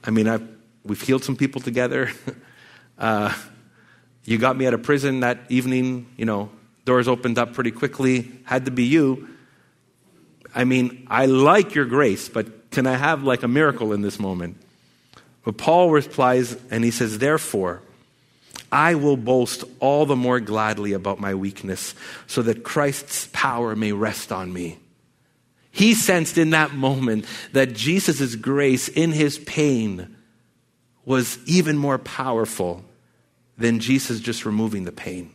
I 0.03 0.09
mean, 0.09 0.27
I've, 0.27 0.49
we've 0.83 0.99
healed 0.99 1.23
some 1.23 1.35
people 1.35 1.61
together. 1.61 2.09
Uh, 2.97 3.33
you 4.25 4.37
got 4.37 4.55
me 4.55 4.67
out 4.67 4.75
of 4.75 4.83
prison 4.83 5.21
that 5.21 5.39
evening, 5.49 6.05
you 6.17 6.25
know, 6.25 6.51
doors 6.85 7.07
opened 7.07 7.39
up 7.39 7.55
pretty 7.55 7.71
quickly, 7.71 8.31
had 8.43 8.65
to 8.65 8.69
be 8.69 8.83
you. 8.83 9.27
I 10.53 10.63
mean, 10.63 11.07
I 11.09 11.25
like 11.25 11.75
your 11.75 11.85
grace, 11.85 12.29
but 12.29 12.71
can 12.71 12.87
I 12.87 12.95
have 12.95 13.23
like 13.23 13.43
a 13.43 13.47
miracle 13.47 13.93
in 13.93 14.01
this 14.01 14.19
moment? 14.19 14.57
But 15.43 15.57
Paul 15.57 15.89
replies 15.91 16.57
and 16.69 16.83
he 16.83 16.91
says, 16.91 17.17
Therefore, 17.17 17.81
I 18.71 18.95
will 18.95 19.17
boast 19.17 19.63
all 19.79 20.05
the 20.05 20.15
more 20.15 20.39
gladly 20.39 20.93
about 20.93 21.19
my 21.19 21.35
weakness, 21.35 21.93
so 22.27 22.41
that 22.43 22.63
Christ's 22.63 23.27
power 23.33 23.75
may 23.75 23.91
rest 23.91 24.31
on 24.31 24.53
me. 24.53 24.77
He 25.71 25.93
sensed 25.93 26.37
in 26.37 26.51
that 26.51 26.73
moment 26.73 27.25
that 27.53 27.73
Jesus' 27.73 28.35
grace 28.35 28.87
in 28.87 29.11
his 29.11 29.39
pain 29.39 30.15
was 31.05 31.39
even 31.45 31.77
more 31.77 31.97
powerful 31.97 32.83
than 33.57 33.79
Jesus 33.79 34.19
just 34.19 34.45
removing 34.45 34.83
the 34.83 34.91
pain. 34.91 35.33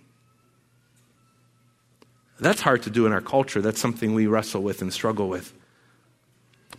That's 2.39 2.61
hard 2.61 2.83
to 2.83 2.91
do 2.91 3.07
in 3.07 3.13
our 3.13 3.21
culture. 3.21 3.63
That's 3.63 3.81
something 3.81 4.15
we 4.15 4.27
wrestle 4.27 4.63
with 4.63 4.83
and 4.83 4.93
struggle 4.93 5.29
with. 5.29 5.53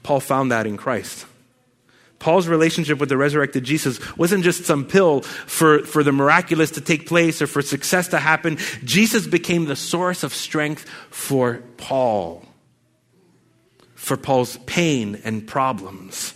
Paul 0.03 0.19
found 0.19 0.51
that 0.51 0.67
in 0.67 0.77
Christ. 0.77 1.25
Paul's 2.19 2.47
relationship 2.47 2.99
with 2.99 3.09
the 3.09 3.17
resurrected 3.17 3.63
Jesus 3.63 3.99
wasn't 4.17 4.43
just 4.43 4.65
some 4.65 4.85
pill 4.85 5.21
for, 5.21 5.83
for 5.83 6.03
the 6.03 6.11
miraculous 6.11 6.71
to 6.71 6.81
take 6.81 7.07
place 7.07 7.41
or 7.41 7.47
for 7.47 7.61
success 7.61 8.07
to 8.09 8.19
happen. 8.19 8.57
Jesus 8.83 9.27
became 9.27 9.65
the 9.65 9.75
source 9.75 10.23
of 10.23 10.33
strength 10.33 10.89
for 11.11 11.61
Paul, 11.77 12.43
for 13.93 14.17
Paul's 14.17 14.57
pain 14.65 15.21
and 15.23 15.45
problems. 15.45 16.33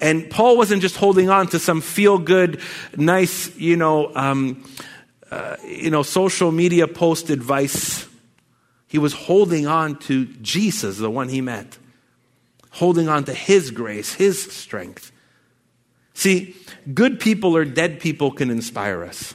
And 0.00 0.28
Paul 0.30 0.56
wasn't 0.56 0.82
just 0.82 0.96
holding 0.96 1.28
on 1.28 1.48
to 1.48 1.58
some 1.58 1.80
feel 1.80 2.18
good, 2.18 2.60
nice, 2.96 3.54
you 3.56 3.76
know, 3.76 4.14
um, 4.14 4.64
uh, 5.30 5.56
you 5.64 5.90
know, 5.90 6.02
social 6.02 6.52
media 6.52 6.86
post 6.86 7.30
advice 7.30 8.06
he 8.86 8.98
was 8.98 9.12
holding 9.12 9.66
on 9.66 9.98
to 10.00 10.26
Jesus, 10.26 10.98
the 10.98 11.10
one 11.10 11.28
he 11.28 11.40
met, 11.40 11.78
holding 12.70 13.08
on 13.08 13.24
to 13.24 13.34
his 13.34 13.70
grace, 13.70 14.14
his 14.14 14.42
strength. 14.52 15.12
See, 16.14 16.56
good 16.94 17.20
people 17.20 17.56
or 17.56 17.64
dead 17.64 18.00
people 18.00 18.30
can 18.30 18.50
inspire 18.50 19.04
us, 19.04 19.34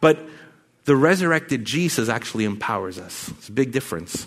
but 0.00 0.18
the 0.84 0.96
resurrected 0.96 1.64
Jesus 1.64 2.08
actually 2.08 2.44
empowers 2.44 2.98
us. 2.98 3.28
It's 3.38 3.48
a 3.48 3.52
big 3.52 3.70
difference. 3.70 4.26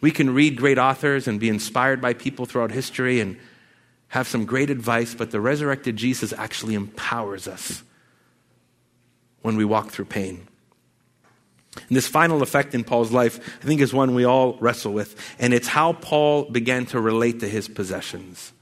We 0.00 0.10
can 0.10 0.34
read 0.34 0.56
great 0.56 0.78
authors 0.78 1.26
and 1.26 1.40
be 1.40 1.48
inspired 1.48 2.00
by 2.00 2.12
people 2.12 2.46
throughout 2.46 2.72
history 2.72 3.20
and 3.20 3.38
have 4.08 4.28
some 4.28 4.44
great 4.44 4.70
advice, 4.70 5.14
but 5.14 5.30
the 5.30 5.40
resurrected 5.40 5.96
Jesus 5.96 6.32
actually 6.32 6.74
empowers 6.74 7.48
us 7.48 7.82
when 9.42 9.56
we 9.56 9.64
walk 9.64 9.90
through 9.90 10.04
pain. 10.06 10.46
And 11.88 11.96
this 11.96 12.08
final 12.08 12.42
effect 12.42 12.74
in 12.74 12.84
Paul's 12.84 13.12
life, 13.12 13.38
I 13.62 13.66
think, 13.66 13.80
is 13.80 13.92
one 13.92 14.14
we 14.14 14.24
all 14.24 14.54
wrestle 14.60 14.92
with. 14.92 15.36
And 15.38 15.54
it's 15.54 15.68
how 15.68 15.92
Paul 15.94 16.44
began 16.44 16.86
to 16.86 17.00
relate 17.00 17.40
to 17.40 17.48
his 17.48 17.68
possessions. 17.68 18.52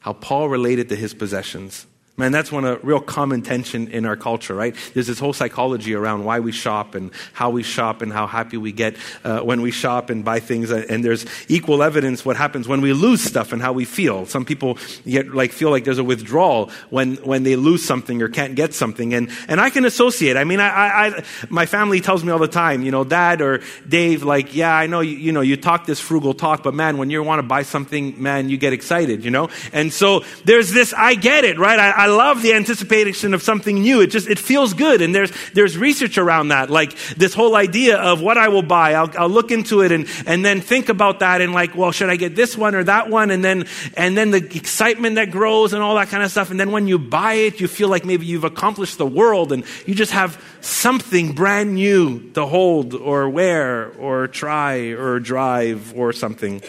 How 0.00 0.12
Paul 0.12 0.48
related 0.48 0.88
to 0.90 0.96
his 0.96 1.14
possessions. 1.14 1.86
Man, 2.18 2.32
that's 2.32 2.50
one 2.50 2.64
a 2.64 2.78
real 2.78 3.00
common 3.00 3.42
tension 3.42 3.86
in 3.86 4.04
our 4.04 4.16
culture, 4.16 4.52
right? 4.52 4.74
There's 4.92 5.06
this 5.06 5.20
whole 5.20 5.32
psychology 5.32 5.94
around 5.94 6.24
why 6.24 6.40
we 6.40 6.50
shop 6.50 6.96
and 6.96 7.12
how 7.32 7.50
we 7.50 7.62
shop 7.62 8.02
and 8.02 8.12
how 8.12 8.26
happy 8.26 8.56
we 8.56 8.72
get 8.72 8.96
uh, 9.22 9.38
when 9.38 9.62
we 9.62 9.70
shop 9.70 10.10
and 10.10 10.24
buy 10.24 10.40
things. 10.40 10.72
And 10.72 11.04
there's 11.04 11.26
equal 11.48 11.80
evidence 11.80 12.24
what 12.24 12.36
happens 12.36 12.66
when 12.66 12.80
we 12.80 12.92
lose 12.92 13.22
stuff 13.22 13.52
and 13.52 13.62
how 13.62 13.72
we 13.72 13.84
feel. 13.84 14.26
Some 14.26 14.44
people 14.44 14.78
get 15.06 15.32
like 15.32 15.52
feel 15.52 15.70
like 15.70 15.84
there's 15.84 15.98
a 15.98 16.04
withdrawal 16.04 16.72
when 16.90 17.14
when 17.18 17.44
they 17.44 17.54
lose 17.54 17.84
something 17.84 18.20
or 18.20 18.28
can't 18.28 18.56
get 18.56 18.74
something. 18.74 19.14
And 19.14 19.30
and 19.46 19.60
I 19.60 19.70
can 19.70 19.84
associate. 19.84 20.36
I 20.36 20.42
mean, 20.42 20.58
I, 20.58 20.68
I, 20.68 21.06
I 21.06 21.24
my 21.50 21.66
family 21.66 22.00
tells 22.00 22.24
me 22.24 22.32
all 22.32 22.40
the 22.40 22.48
time, 22.48 22.82
you 22.82 22.90
know, 22.90 23.04
Dad 23.04 23.40
or 23.40 23.60
Dave, 23.88 24.24
like, 24.24 24.56
yeah, 24.56 24.74
I 24.74 24.88
know 24.88 25.00
you, 25.00 25.16
you 25.16 25.30
know 25.30 25.40
you 25.40 25.56
talk 25.56 25.86
this 25.86 26.00
frugal 26.00 26.34
talk, 26.34 26.64
but 26.64 26.74
man, 26.74 26.98
when 26.98 27.10
you 27.10 27.22
want 27.22 27.38
to 27.38 27.44
buy 27.44 27.62
something, 27.62 28.20
man, 28.20 28.48
you 28.48 28.56
get 28.56 28.72
excited, 28.72 29.24
you 29.24 29.30
know. 29.30 29.50
And 29.72 29.92
so 29.92 30.24
there's 30.44 30.72
this. 30.72 30.92
I 30.92 31.14
get 31.14 31.44
it, 31.44 31.60
right? 31.60 31.78
I, 31.78 31.90
I 31.90 32.07
love 32.08 32.42
the 32.42 32.54
anticipation 32.54 33.34
of 33.34 33.42
something 33.42 33.80
new. 33.80 34.00
It 34.00 34.08
just, 34.08 34.28
it 34.28 34.38
feels 34.38 34.74
good. 34.74 35.00
And 35.02 35.14
there's, 35.14 35.32
there's 35.52 35.76
research 35.76 36.18
around 36.18 36.48
that. 36.48 36.70
Like 36.70 36.96
this 37.16 37.34
whole 37.34 37.54
idea 37.54 37.96
of 37.96 38.20
what 38.20 38.38
I 38.38 38.48
will 38.48 38.62
buy. 38.62 38.94
I'll, 38.94 39.10
I'll 39.18 39.28
look 39.28 39.50
into 39.50 39.82
it 39.82 39.92
and, 39.92 40.06
and 40.26 40.44
then 40.44 40.60
think 40.60 40.88
about 40.88 41.20
that 41.20 41.40
and 41.40 41.52
like, 41.52 41.74
well, 41.74 41.92
should 41.92 42.10
I 42.10 42.16
get 42.16 42.34
this 42.34 42.56
one 42.56 42.74
or 42.74 42.84
that 42.84 43.08
one? 43.08 43.30
And 43.30 43.44
then, 43.44 43.66
and 43.96 44.16
then 44.16 44.30
the 44.30 44.38
excitement 44.38 45.16
that 45.16 45.30
grows 45.30 45.72
and 45.72 45.82
all 45.82 45.94
that 45.96 46.08
kind 46.08 46.22
of 46.22 46.30
stuff. 46.30 46.50
And 46.50 46.58
then 46.58 46.72
when 46.72 46.88
you 46.88 46.98
buy 46.98 47.34
it, 47.34 47.60
you 47.60 47.68
feel 47.68 47.88
like 47.88 48.04
maybe 48.04 48.26
you've 48.26 48.44
accomplished 48.44 48.98
the 48.98 49.06
world 49.06 49.52
and 49.52 49.64
you 49.86 49.94
just 49.94 50.12
have 50.12 50.42
something 50.60 51.34
brand 51.34 51.74
new 51.74 52.30
to 52.32 52.46
hold 52.46 52.94
or 52.94 53.28
wear 53.28 53.92
or 53.98 54.28
try 54.28 54.92
or 54.92 55.20
drive 55.20 55.94
or 55.96 56.12
something. 56.12 56.62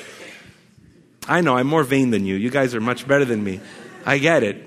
I 1.27 1.41
know 1.41 1.55
I'm 1.55 1.67
more 1.67 1.83
vain 1.83 2.09
than 2.09 2.25
you. 2.25 2.35
You 2.35 2.49
guys 2.49 2.73
are 2.73 2.81
much 2.81 3.07
better 3.07 3.25
than 3.25 3.43
me. 3.43 3.59
I 4.05 4.17
get 4.17 4.43
it. 4.43 4.65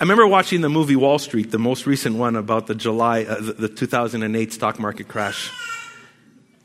I 0.00 0.04
remember 0.04 0.26
watching 0.26 0.62
the 0.62 0.70
movie 0.70 0.96
Wall 0.96 1.18
Street, 1.18 1.50
the 1.50 1.58
most 1.58 1.84
recent 1.84 2.16
one 2.16 2.34
about 2.34 2.66
the 2.66 2.74
July, 2.74 3.24
uh, 3.24 3.38
the, 3.38 3.52
the 3.52 3.68
2008 3.68 4.50
stock 4.50 4.78
market 4.78 5.08
crash, 5.08 5.52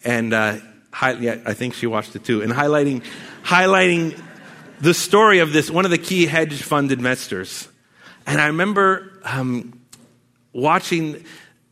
and 0.06 0.34
uh, 0.34 0.56
hi, 0.90 1.12
yeah, 1.12 1.40
I 1.46 1.54
think 1.54 1.74
she 1.74 1.86
watched 1.86 2.16
it 2.16 2.24
too, 2.24 2.42
and 2.42 2.54
highlighting, 2.54 3.04
highlighting 3.44 4.18
the 4.80 4.94
story 4.94 5.40
of 5.40 5.52
this 5.52 5.70
one 5.70 5.84
of 5.84 5.92
the 5.92 5.98
key 5.98 6.28
hedge 6.28 6.62
fund 6.62 6.94
investors. 6.94 7.68
And 8.26 8.40
I 8.40 8.48
remember 8.48 9.20
um, 9.26 9.82
watching 10.54 11.26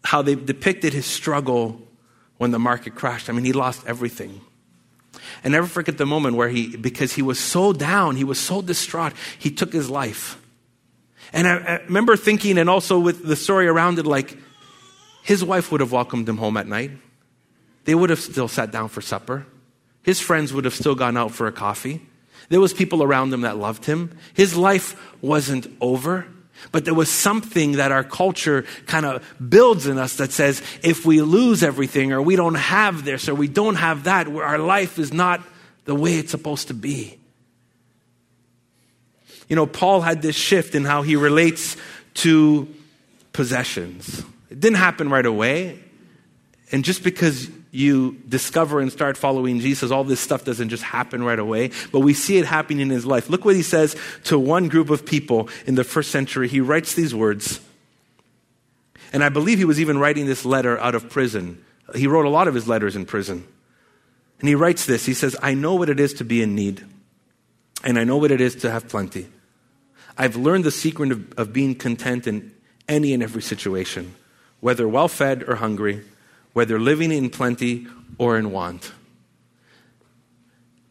how 0.03 0.21
they 0.21 0.35
depicted 0.35 0.91
his 0.91 1.05
struggle 1.05 1.81
when 2.39 2.51
the 2.51 2.59
market 2.59 2.93
crashed. 2.93 3.29
I 3.29 3.31
mean, 3.31 3.45
he 3.45 3.53
lost 3.53 3.87
everything. 3.87 4.41
And 5.45 5.53
never 5.53 5.67
forget 5.67 5.97
the 5.97 6.05
moment 6.05 6.35
where 6.35 6.49
he, 6.49 6.75
because 6.75 7.13
he 7.13 7.21
was 7.21 7.39
so 7.39 7.71
down, 7.71 8.17
he 8.17 8.25
was 8.25 8.37
so 8.37 8.61
distraught, 8.61 9.13
he 9.39 9.49
took 9.49 9.71
his 9.71 9.89
life. 9.89 10.42
And 11.33 11.47
I, 11.47 11.55
I 11.55 11.77
remember 11.81 12.15
thinking, 12.15 12.57
and 12.57 12.69
also 12.69 12.99
with 12.99 13.25
the 13.25 13.35
story 13.35 13.67
around 13.67 13.99
it, 13.99 14.05
like 14.05 14.37
his 15.23 15.43
wife 15.43 15.71
would 15.71 15.81
have 15.81 15.91
welcomed 15.91 16.29
him 16.29 16.37
home 16.37 16.55
at 16.57 16.67
night. 16.67 16.91
They 17.85 17.95
would 17.95 18.09
have 18.11 18.19
still 18.19 18.47
sat 18.47 18.71
down 18.71 18.89
for 18.89 19.01
supper. 19.01 19.45
His 20.03 20.19
friends 20.19 20.53
would 20.53 20.65
have 20.65 20.73
still 20.73 20.95
gone 20.95 21.17
out 21.17 21.31
for 21.31 21.47
a 21.47 21.51
coffee. 21.51 22.01
There 22.49 22.59
was 22.59 22.73
people 22.73 23.01
around 23.01 23.33
him 23.33 23.41
that 23.41 23.57
loved 23.57 23.85
him. 23.85 24.17
His 24.33 24.55
life 24.55 24.95
wasn't 25.21 25.67
over. 25.81 26.27
But 26.71 26.85
there 26.85 26.93
was 26.93 27.09
something 27.09 27.73
that 27.73 27.91
our 27.91 28.03
culture 28.03 28.63
kind 28.85 29.05
of 29.05 29.25
builds 29.49 29.87
in 29.87 29.97
us 29.97 30.17
that 30.17 30.31
says 30.31 30.61
if 30.83 31.05
we 31.05 31.21
lose 31.21 31.63
everything 31.63 32.13
or 32.13 32.21
we 32.21 32.35
don't 32.35 32.55
have 32.55 33.03
this 33.03 33.27
or 33.27 33.35
we 33.35 33.47
don't 33.47 33.75
have 33.75 34.03
that, 34.03 34.27
our 34.27 34.59
life 34.59 34.99
is 34.99 35.11
not 35.11 35.41
the 35.85 35.95
way 35.95 36.15
it's 36.15 36.31
supposed 36.31 36.67
to 36.67 36.73
be. 36.73 37.17
You 39.47 39.55
know, 39.55 39.65
Paul 39.65 40.01
had 40.01 40.21
this 40.21 40.35
shift 40.35 40.75
in 40.75 40.85
how 40.85 41.01
he 41.01 41.15
relates 41.15 41.77
to 42.15 42.67
possessions. 43.33 44.23
It 44.49 44.59
didn't 44.59 44.77
happen 44.77 45.09
right 45.09 45.25
away. 45.25 45.79
And 46.71 46.83
just 46.83 47.03
because 47.03 47.49
you 47.71 48.17
discover 48.29 48.79
and 48.79 48.91
start 48.91 49.17
following 49.17 49.59
Jesus, 49.59 49.91
all 49.91 50.03
this 50.03 50.19
stuff 50.19 50.45
doesn't 50.45 50.69
just 50.69 50.83
happen 50.83 51.23
right 51.23 51.39
away, 51.39 51.71
but 51.91 52.01
we 52.01 52.13
see 52.13 52.37
it 52.37 52.45
happening 52.45 52.81
in 52.81 52.89
his 52.89 53.05
life. 53.05 53.29
Look 53.29 53.45
what 53.45 53.55
he 53.55 53.63
says 53.63 53.95
to 54.25 54.37
one 54.37 54.67
group 54.67 54.91
of 54.91 55.05
people 55.05 55.49
in 55.65 55.75
the 55.75 55.83
first 55.83 56.11
century. 56.11 56.47
He 56.47 56.61
writes 56.61 56.93
these 56.93 57.15
words. 57.15 57.59
And 59.11 59.23
I 59.23 59.29
believe 59.29 59.57
he 59.57 59.65
was 59.65 59.79
even 59.79 59.97
writing 59.97 60.25
this 60.25 60.45
letter 60.45 60.79
out 60.79 60.95
of 60.95 61.09
prison. 61.09 61.63
He 61.95 62.07
wrote 62.07 62.25
a 62.25 62.29
lot 62.29 62.47
of 62.47 62.53
his 62.53 62.67
letters 62.67 62.95
in 62.95 63.05
prison. 63.05 63.47
And 64.39 64.49
he 64.49 64.55
writes 64.55 64.85
this 64.85 65.05
He 65.05 65.13
says, 65.13 65.35
I 65.41 65.53
know 65.53 65.75
what 65.75 65.89
it 65.89 65.99
is 65.99 66.13
to 66.15 66.23
be 66.23 66.41
in 66.41 66.55
need, 66.55 66.83
and 67.83 67.99
I 67.99 68.03
know 68.03 68.17
what 68.17 68.31
it 68.31 68.41
is 68.41 68.55
to 68.57 68.71
have 68.71 68.87
plenty. 68.87 69.27
I've 70.17 70.35
learned 70.35 70.63
the 70.63 70.71
secret 70.71 71.11
of, 71.11 71.33
of 71.33 71.53
being 71.53 71.75
content 71.75 72.27
in 72.27 72.53
any 72.87 73.13
and 73.13 73.23
every 73.23 73.41
situation, 73.41 74.15
whether 74.59 74.87
well 74.87 75.07
fed 75.07 75.43
or 75.47 75.55
hungry 75.55 76.03
whether 76.53 76.79
living 76.79 77.11
in 77.11 77.29
plenty 77.29 77.87
or 78.17 78.37
in 78.37 78.51
want. 78.51 78.93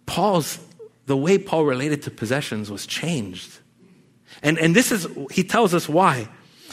Paul's, 0.06 0.58
the 1.06 1.16
way 1.16 1.38
Paul 1.38 1.64
related 1.64 2.02
to 2.02 2.10
possessions 2.10 2.70
was 2.70 2.86
changed. 2.86 3.60
And, 4.42 4.58
and 4.58 4.76
this 4.76 4.92
is, 4.92 5.06
he 5.30 5.44
tells 5.44 5.72
us 5.72 5.88
why. 5.88 6.28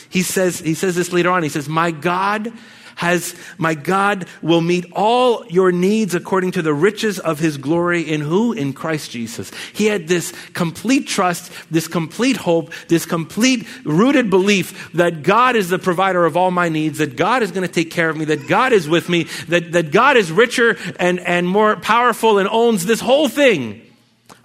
He 0.09 0.23
says, 0.23 0.59
he 0.59 0.73
says 0.73 0.95
this 0.95 1.13
later 1.13 1.29
on. 1.29 1.43
He 1.43 1.49
says, 1.49 1.69
My 1.69 1.91
God 1.91 2.51
has, 2.99 3.33
my 3.57 3.75
God 3.75 4.27
will 4.41 4.59
meet 4.59 4.91
all 4.91 5.45
your 5.47 5.71
needs 5.71 6.13
according 6.15 6.51
to 6.51 6.61
the 6.61 6.73
riches 6.73 7.17
of 7.17 7.39
his 7.39 7.55
glory 7.55 8.01
in 8.01 8.19
who? 8.19 8.51
In 8.51 8.73
Christ 8.73 9.11
Jesus. 9.11 9.53
He 9.71 9.85
had 9.85 10.09
this 10.09 10.33
complete 10.51 11.07
trust, 11.07 11.49
this 11.71 11.87
complete 11.87 12.35
hope, 12.35 12.73
this 12.89 13.05
complete 13.05 13.65
rooted 13.85 14.29
belief 14.29 14.91
that 14.91 15.23
God 15.23 15.55
is 15.55 15.69
the 15.69 15.79
provider 15.79 16.25
of 16.25 16.35
all 16.35 16.51
my 16.51 16.67
needs, 16.67 16.97
that 16.97 17.15
God 17.15 17.41
is 17.41 17.51
going 17.53 17.65
to 17.65 17.73
take 17.73 17.89
care 17.89 18.09
of 18.09 18.17
me, 18.17 18.25
that 18.25 18.49
God 18.49 18.73
is 18.73 18.89
with 18.89 19.07
me, 19.07 19.27
that, 19.47 19.71
that 19.71 19.91
God 19.91 20.17
is 20.17 20.29
richer 20.29 20.77
and, 20.99 21.21
and 21.21 21.47
more 21.47 21.77
powerful 21.77 22.37
and 22.37 22.49
owns 22.49 22.85
this 22.85 22.99
whole 22.99 23.29
thing 23.29 23.88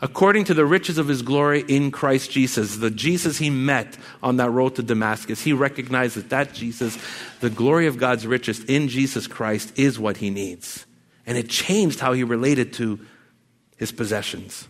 according 0.04 0.44
to 0.44 0.52
the 0.52 0.66
riches 0.66 0.98
of 0.98 1.08
his 1.08 1.22
glory 1.22 1.64
in 1.66 1.90
Christ 1.90 2.30
Jesus, 2.30 2.76
the 2.76 2.90
Jesus 2.90 3.38
he 3.38 3.48
met 3.48 3.96
on 4.22 4.36
that 4.36 4.50
road 4.50 4.74
to 4.74 4.82
Damascus, 4.82 5.40
he 5.40 5.54
recognized 5.54 6.14
that 6.16 6.28
that 6.28 6.52
Jesus, 6.52 6.98
the 7.40 7.48
glory 7.48 7.86
of 7.86 7.96
God's 7.96 8.26
riches 8.26 8.62
in 8.64 8.88
Jesus 8.88 9.26
Christ, 9.26 9.72
is 9.78 9.98
what 9.98 10.18
he 10.18 10.28
needs. 10.28 10.84
And 11.24 11.38
it 11.38 11.48
changed 11.48 12.00
how 12.00 12.12
he 12.12 12.22
related 12.22 12.74
to 12.74 13.00
his 13.78 13.92
possessions. 13.92 14.68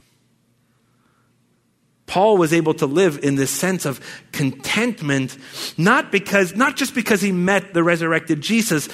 Paul 2.06 2.36
was 2.36 2.52
able 2.52 2.74
to 2.74 2.86
live 2.86 3.18
in 3.24 3.34
this 3.34 3.50
sense 3.50 3.86
of 3.86 4.00
contentment, 4.30 5.36
not 5.76 6.12
because, 6.12 6.54
not 6.54 6.76
just 6.76 6.94
because 6.94 7.20
he 7.20 7.32
met 7.32 7.74
the 7.74 7.82
resurrected 7.82 8.40
Jesus, 8.40 8.88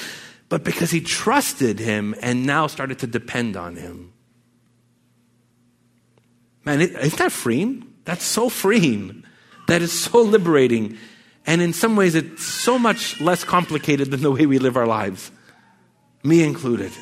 but 0.48 0.64
because 0.64 0.90
he 0.90 1.02
trusted 1.02 1.78
him 1.78 2.14
and 2.22 2.46
now 2.46 2.66
started 2.66 3.00
to 3.00 3.06
depend 3.06 3.58
on 3.58 3.76
him. 3.76 4.09
Man, 6.64 6.80
isn't 6.80 7.18
that 7.18 7.32
freeing? 7.32 7.86
That's 8.04 8.24
so 8.24 8.48
freeing. 8.48 9.24
That 9.66 9.82
is 9.82 9.92
so 9.92 10.22
liberating. 10.22 10.98
And 11.46 11.62
in 11.62 11.72
some 11.72 11.96
ways, 11.96 12.14
it's 12.14 12.44
so 12.44 12.78
much 12.78 13.20
less 13.20 13.44
complicated 13.44 14.10
than 14.10 14.20
the 14.20 14.30
way 14.30 14.46
we 14.46 14.58
live 14.58 14.76
our 14.76 14.86
lives, 14.86 15.30
me 16.22 16.42
included. 16.42 16.92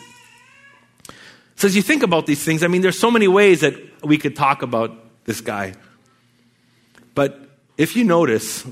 So, 1.57 1.67
as 1.67 1.75
you 1.75 1.83
think 1.83 2.03
about 2.03 2.27
these 2.27 2.45
things, 2.45 2.63
I 2.63 2.69
mean, 2.69 2.83
there's 2.83 2.99
so 2.99 3.11
many 3.11 3.27
ways 3.27 3.63
that 3.63 3.75
we 4.05 4.17
could 4.17 4.37
talk 4.37 4.63
about 4.63 4.93
this 5.25 5.41
guy. 5.41 5.75
But 7.15 7.41
if 7.77 7.97
you 7.97 8.05
notice 8.05 8.65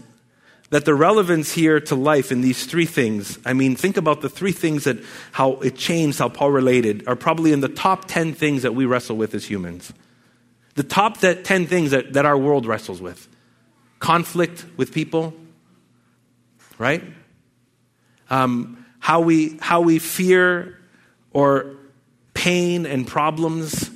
that 0.71 0.85
the 0.85 0.95
relevance 0.95 1.53
here 1.53 1.81
to 1.81 1.95
life 1.97 2.31
in 2.31 2.43
these 2.43 2.65
three 2.67 2.87
things, 2.87 3.39
I 3.45 3.55
mean, 3.55 3.75
think 3.75 3.97
about 3.97 4.21
the 4.21 4.29
three 4.29 4.53
things 4.53 4.85
that 4.85 4.99
how 5.33 5.55
it 5.55 5.77
changed, 5.77 6.21
how 6.21 6.29
Paul 6.29 6.53
related, 6.53 7.07
are 7.09 7.17
probably 7.17 7.53
in 7.53 7.61
the 7.61 7.69
top 7.69 8.05
10 8.07 8.35
things 8.35 8.63
that 8.63 8.75
we 8.75 8.85
wrestle 8.85 9.17
with 9.17 9.35
as 9.35 9.47
humans. 9.47 9.93
The 10.77 10.83
top 10.83 11.19
10 11.19 11.43
things 11.67 11.91
that, 11.91 12.13
that 12.13 12.25
our 12.25 12.39
world 12.39 12.67
wrestles 12.67 13.01
with 13.03 13.29
conflict 13.99 14.65
with 14.77 14.93
people, 14.93 15.35
right? 16.79 17.03
Um, 18.29 18.85
how, 18.99 19.21
we, 19.21 19.57
how 19.61 19.81
we 19.81 19.99
fear 19.99 20.79
or 21.33 21.77
pain 22.35 22.87
and 22.87 23.07
problems 23.07 23.91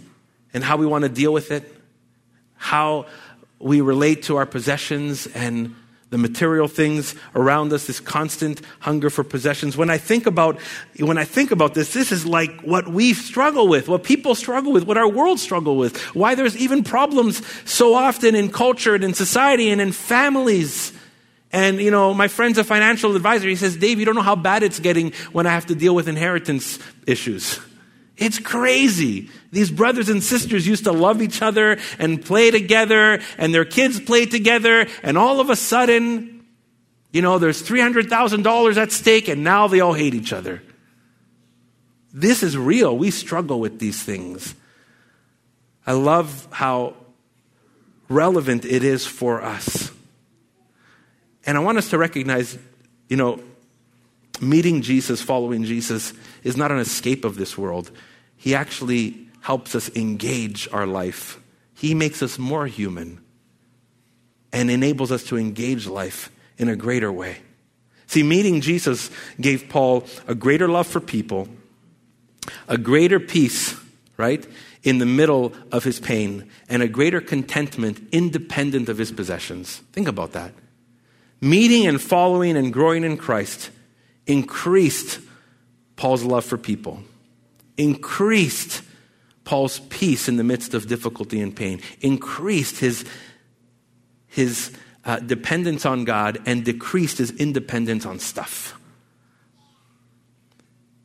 and 0.54 0.64
how 0.64 0.78
we 0.78 0.86
want 0.86 1.02
to 1.02 1.08
deal 1.08 1.32
with 1.32 1.50
it, 1.50 1.72
how 2.56 3.06
we 3.58 3.82
relate 3.82 4.22
to 4.24 4.36
our 4.36 4.46
possessions 4.46 5.26
and 5.26 5.74
the 6.10 6.18
material 6.18 6.66
things 6.66 7.14
around 7.34 7.72
us, 7.72 7.86
this 7.86 8.00
constant 8.00 8.60
hunger 8.80 9.10
for 9.10 9.22
possessions. 9.22 9.76
When 9.76 9.90
I 9.90 9.98
think 9.98 10.26
about, 10.26 10.60
when 10.98 11.18
I 11.18 11.24
think 11.24 11.52
about 11.52 11.74
this, 11.74 11.92
this 11.92 12.10
is 12.10 12.26
like 12.26 12.60
what 12.62 12.88
we 12.88 13.14
struggle 13.14 13.68
with, 13.68 13.88
what 13.88 14.02
people 14.02 14.34
struggle 14.34 14.72
with, 14.72 14.84
what 14.84 14.98
our 14.98 15.08
world 15.08 15.38
struggle 15.38 15.76
with, 15.76 15.96
why 16.14 16.34
there's 16.34 16.56
even 16.56 16.82
problems 16.82 17.42
so 17.64 17.94
often 17.94 18.34
in 18.34 18.50
culture 18.50 18.96
and 18.96 19.04
in 19.04 19.14
society 19.14 19.70
and 19.70 19.80
in 19.80 19.92
families. 19.92 20.92
And, 21.52 21.80
you 21.80 21.92
know, 21.92 22.12
my 22.12 22.28
friend's 22.28 22.58
a 22.58 22.64
financial 22.64 23.14
advisor. 23.14 23.48
He 23.48 23.56
says, 23.56 23.76
Dave, 23.76 23.98
you 23.98 24.04
don't 24.04 24.16
know 24.16 24.22
how 24.22 24.36
bad 24.36 24.62
it's 24.64 24.80
getting 24.80 25.12
when 25.32 25.46
I 25.46 25.50
have 25.50 25.66
to 25.66 25.74
deal 25.74 25.94
with 25.94 26.08
inheritance 26.08 26.80
issues. 27.06 27.60
It's 28.20 28.38
crazy. 28.38 29.30
These 29.50 29.70
brothers 29.70 30.10
and 30.10 30.22
sisters 30.22 30.66
used 30.66 30.84
to 30.84 30.92
love 30.92 31.22
each 31.22 31.40
other 31.40 31.78
and 31.98 32.22
play 32.22 32.50
together, 32.50 33.20
and 33.38 33.52
their 33.52 33.64
kids 33.64 33.98
played 33.98 34.30
together, 34.30 34.86
and 35.02 35.16
all 35.16 35.40
of 35.40 35.48
a 35.48 35.56
sudden, 35.56 36.44
you 37.12 37.22
know, 37.22 37.38
there's 37.38 37.62
$300,000 37.62 38.76
at 38.76 38.92
stake, 38.92 39.28
and 39.28 39.42
now 39.42 39.66
they 39.68 39.80
all 39.80 39.94
hate 39.94 40.14
each 40.14 40.34
other. 40.34 40.62
This 42.12 42.42
is 42.42 42.58
real. 42.58 42.96
We 42.96 43.10
struggle 43.10 43.58
with 43.58 43.78
these 43.78 44.02
things. 44.02 44.54
I 45.86 45.92
love 45.92 46.46
how 46.50 46.96
relevant 48.10 48.66
it 48.66 48.84
is 48.84 49.06
for 49.06 49.42
us. 49.42 49.90
And 51.46 51.56
I 51.56 51.60
want 51.62 51.78
us 51.78 51.88
to 51.90 51.98
recognize, 51.98 52.58
you 53.08 53.16
know, 53.16 53.40
meeting 54.42 54.82
Jesus, 54.82 55.22
following 55.22 55.64
Jesus, 55.64 56.12
is 56.44 56.56
not 56.56 56.70
an 56.70 56.78
escape 56.78 57.24
of 57.24 57.36
this 57.36 57.56
world. 57.56 57.90
He 58.40 58.54
actually 58.54 59.28
helps 59.42 59.74
us 59.74 59.94
engage 59.94 60.66
our 60.72 60.86
life. 60.86 61.38
He 61.74 61.94
makes 61.94 62.22
us 62.22 62.38
more 62.38 62.66
human. 62.66 63.20
and 64.52 64.70
enables 64.70 65.12
us 65.12 65.24
to 65.24 65.36
engage 65.36 65.86
life 65.86 66.30
in 66.58 66.68
a 66.68 66.76
greater 66.76 67.12
way. 67.12 67.38
See, 68.06 68.22
meeting 68.22 68.60
Jesus 68.60 69.10
gave 69.40 69.68
Paul 69.68 70.04
a 70.26 70.34
greater 70.34 70.68
love 70.68 70.86
for 70.86 71.00
people, 71.00 71.48
a 72.66 72.76
greater 72.76 73.20
peace, 73.20 73.76
right, 74.16 74.44
in 74.82 74.98
the 74.98 75.06
middle 75.06 75.52
of 75.70 75.84
his 75.84 76.00
pain, 76.00 76.50
and 76.68 76.82
a 76.82 76.88
greater 76.88 77.20
contentment 77.20 78.00
independent 78.10 78.88
of 78.88 78.98
his 78.98 79.12
possessions. 79.12 79.82
Think 79.92 80.08
about 80.08 80.32
that. 80.32 80.52
Meeting 81.40 81.86
and 81.86 82.00
following 82.02 82.56
and 82.56 82.72
growing 82.72 83.04
in 83.04 83.16
Christ 83.16 83.70
increased 84.26 85.20
Paul's 85.96 86.24
love 86.24 86.44
for 86.44 86.58
people, 86.58 87.02
increased 87.76 88.82
Paul's 89.44 89.80
peace 89.88 90.28
in 90.28 90.36
the 90.36 90.44
midst 90.44 90.74
of 90.74 90.86
difficulty 90.86 91.40
and 91.40 91.54
pain, 91.54 91.80
increased 92.00 92.78
his, 92.78 93.04
his 94.26 94.72
uh, 95.04 95.18
dependence 95.18 95.84
on 95.84 96.04
God, 96.04 96.40
and 96.46 96.64
decreased 96.64 97.18
his 97.18 97.30
independence 97.32 98.06
on 98.06 98.18
stuff. 98.18 98.78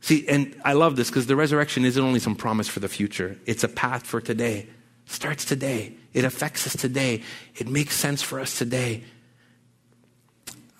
See, 0.00 0.28
and 0.28 0.54
I 0.64 0.74
love 0.74 0.94
this 0.94 1.10
because 1.10 1.26
the 1.26 1.34
resurrection 1.34 1.84
isn't 1.84 2.00
only 2.00 2.20
some 2.20 2.36
promise 2.36 2.68
for 2.68 2.78
the 2.78 2.88
future, 2.88 3.36
it's 3.46 3.64
a 3.64 3.68
path 3.68 4.06
for 4.06 4.20
today. 4.20 4.68
It 5.06 5.12
starts 5.12 5.44
today. 5.44 5.94
It 6.12 6.24
affects 6.24 6.66
us 6.66 6.76
today. 6.76 7.22
It 7.56 7.68
makes 7.68 7.96
sense 7.96 8.22
for 8.22 8.40
us 8.40 8.56
today. 8.56 9.02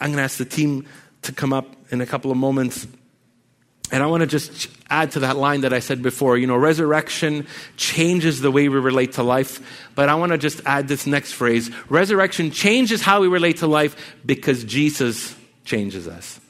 I'm 0.00 0.08
going 0.10 0.18
to 0.18 0.22
ask 0.22 0.38
the 0.38 0.44
team 0.44 0.86
to 1.22 1.32
come 1.32 1.52
up 1.52 1.66
in 1.90 2.00
a 2.00 2.06
couple 2.06 2.30
of 2.30 2.36
moments. 2.36 2.86
And 3.92 4.02
I 4.02 4.06
want 4.06 4.22
to 4.22 4.26
just 4.26 4.68
add 4.90 5.12
to 5.12 5.20
that 5.20 5.36
line 5.36 5.60
that 5.60 5.72
I 5.72 5.78
said 5.78 6.02
before. 6.02 6.36
You 6.36 6.46
know, 6.46 6.56
resurrection 6.56 7.46
changes 7.76 8.40
the 8.40 8.50
way 8.50 8.68
we 8.68 8.78
relate 8.78 9.12
to 9.12 9.22
life. 9.22 9.88
But 9.94 10.08
I 10.08 10.16
want 10.16 10.32
to 10.32 10.38
just 10.38 10.60
add 10.66 10.88
this 10.88 11.06
next 11.06 11.32
phrase 11.32 11.70
resurrection 11.88 12.50
changes 12.50 13.00
how 13.00 13.20
we 13.20 13.28
relate 13.28 13.58
to 13.58 13.66
life 13.66 14.16
because 14.24 14.64
Jesus 14.64 15.36
changes 15.64 16.08
us. 16.08 16.40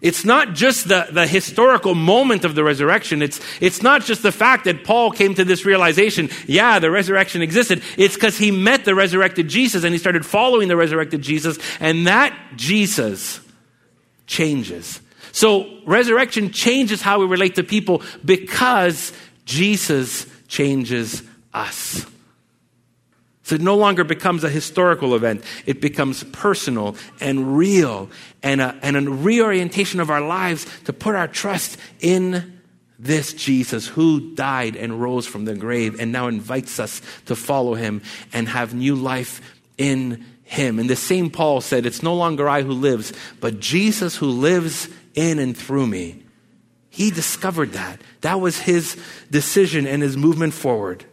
It's 0.00 0.24
not 0.24 0.54
just 0.54 0.88
the, 0.88 1.08
the 1.12 1.26
historical 1.26 1.94
moment 1.94 2.46
of 2.46 2.54
the 2.54 2.64
resurrection. 2.64 3.20
It's, 3.20 3.38
it's 3.60 3.82
not 3.82 4.02
just 4.02 4.22
the 4.22 4.32
fact 4.32 4.64
that 4.64 4.82
Paul 4.82 5.10
came 5.10 5.34
to 5.34 5.44
this 5.44 5.66
realization, 5.66 6.30
yeah, 6.46 6.78
the 6.78 6.90
resurrection 6.90 7.42
existed. 7.42 7.82
It's 7.98 8.14
because 8.14 8.38
he 8.38 8.50
met 8.50 8.86
the 8.86 8.94
resurrected 8.94 9.48
Jesus 9.48 9.84
and 9.84 9.92
he 9.92 9.98
started 9.98 10.24
following 10.24 10.68
the 10.68 10.76
resurrected 10.76 11.20
Jesus, 11.20 11.58
and 11.80 12.06
that 12.06 12.34
Jesus 12.56 13.40
changes. 14.26 15.02
So, 15.32 15.68
resurrection 15.84 16.52
changes 16.52 17.02
how 17.02 17.20
we 17.20 17.26
relate 17.26 17.54
to 17.56 17.62
people 17.62 18.02
because 18.24 19.12
Jesus 19.44 20.26
changes 20.48 21.22
us. 21.52 22.06
So 23.50 23.56
it 23.56 23.60
no 23.60 23.74
longer 23.74 24.04
becomes 24.04 24.44
a 24.44 24.48
historical 24.48 25.16
event. 25.16 25.42
It 25.66 25.80
becomes 25.80 26.22
personal 26.22 26.94
and 27.20 27.56
real 27.56 28.08
and 28.44 28.60
a, 28.60 28.78
and 28.80 28.96
a 28.96 29.00
reorientation 29.00 29.98
of 29.98 30.08
our 30.08 30.20
lives 30.20 30.68
to 30.84 30.92
put 30.92 31.16
our 31.16 31.26
trust 31.26 31.76
in 31.98 32.60
this 32.96 33.32
Jesus 33.32 33.88
who 33.88 34.36
died 34.36 34.76
and 34.76 35.02
rose 35.02 35.26
from 35.26 35.46
the 35.46 35.56
grave 35.56 35.98
and 35.98 36.12
now 36.12 36.28
invites 36.28 36.78
us 36.78 37.02
to 37.26 37.34
follow 37.34 37.74
him 37.74 38.02
and 38.32 38.46
have 38.46 38.72
new 38.72 38.94
life 38.94 39.40
in 39.76 40.24
him. 40.44 40.78
And 40.78 40.88
the 40.88 40.94
same 40.94 41.28
Paul 41.28 41.60
said, 41.60 41.86
It's 41.86 42.04
no 42.04 42.14
longer 42.14 42.48
I 42.48 42.62
who 42.62 42.72
lives, 42.72 43.12
but 43.40 43.58
Jesus 43.58 44.14
who 44.14 44.26
lives 44.26 44.88
in 45.14 45.38
and 45.38 45.56
through 45.56 45.86
me. 45.86 46.22
He 46.90 47.10
discovered 47.10 47.72
that. 47.72 48.00
That 48.22 48.40
was 48.40 48.58
his 48.58 48.96
decision 49.30 49.86
and 49.86 50.02
his 50.02 50.16
movement 50.16 50.54
forward. 50.54 51.04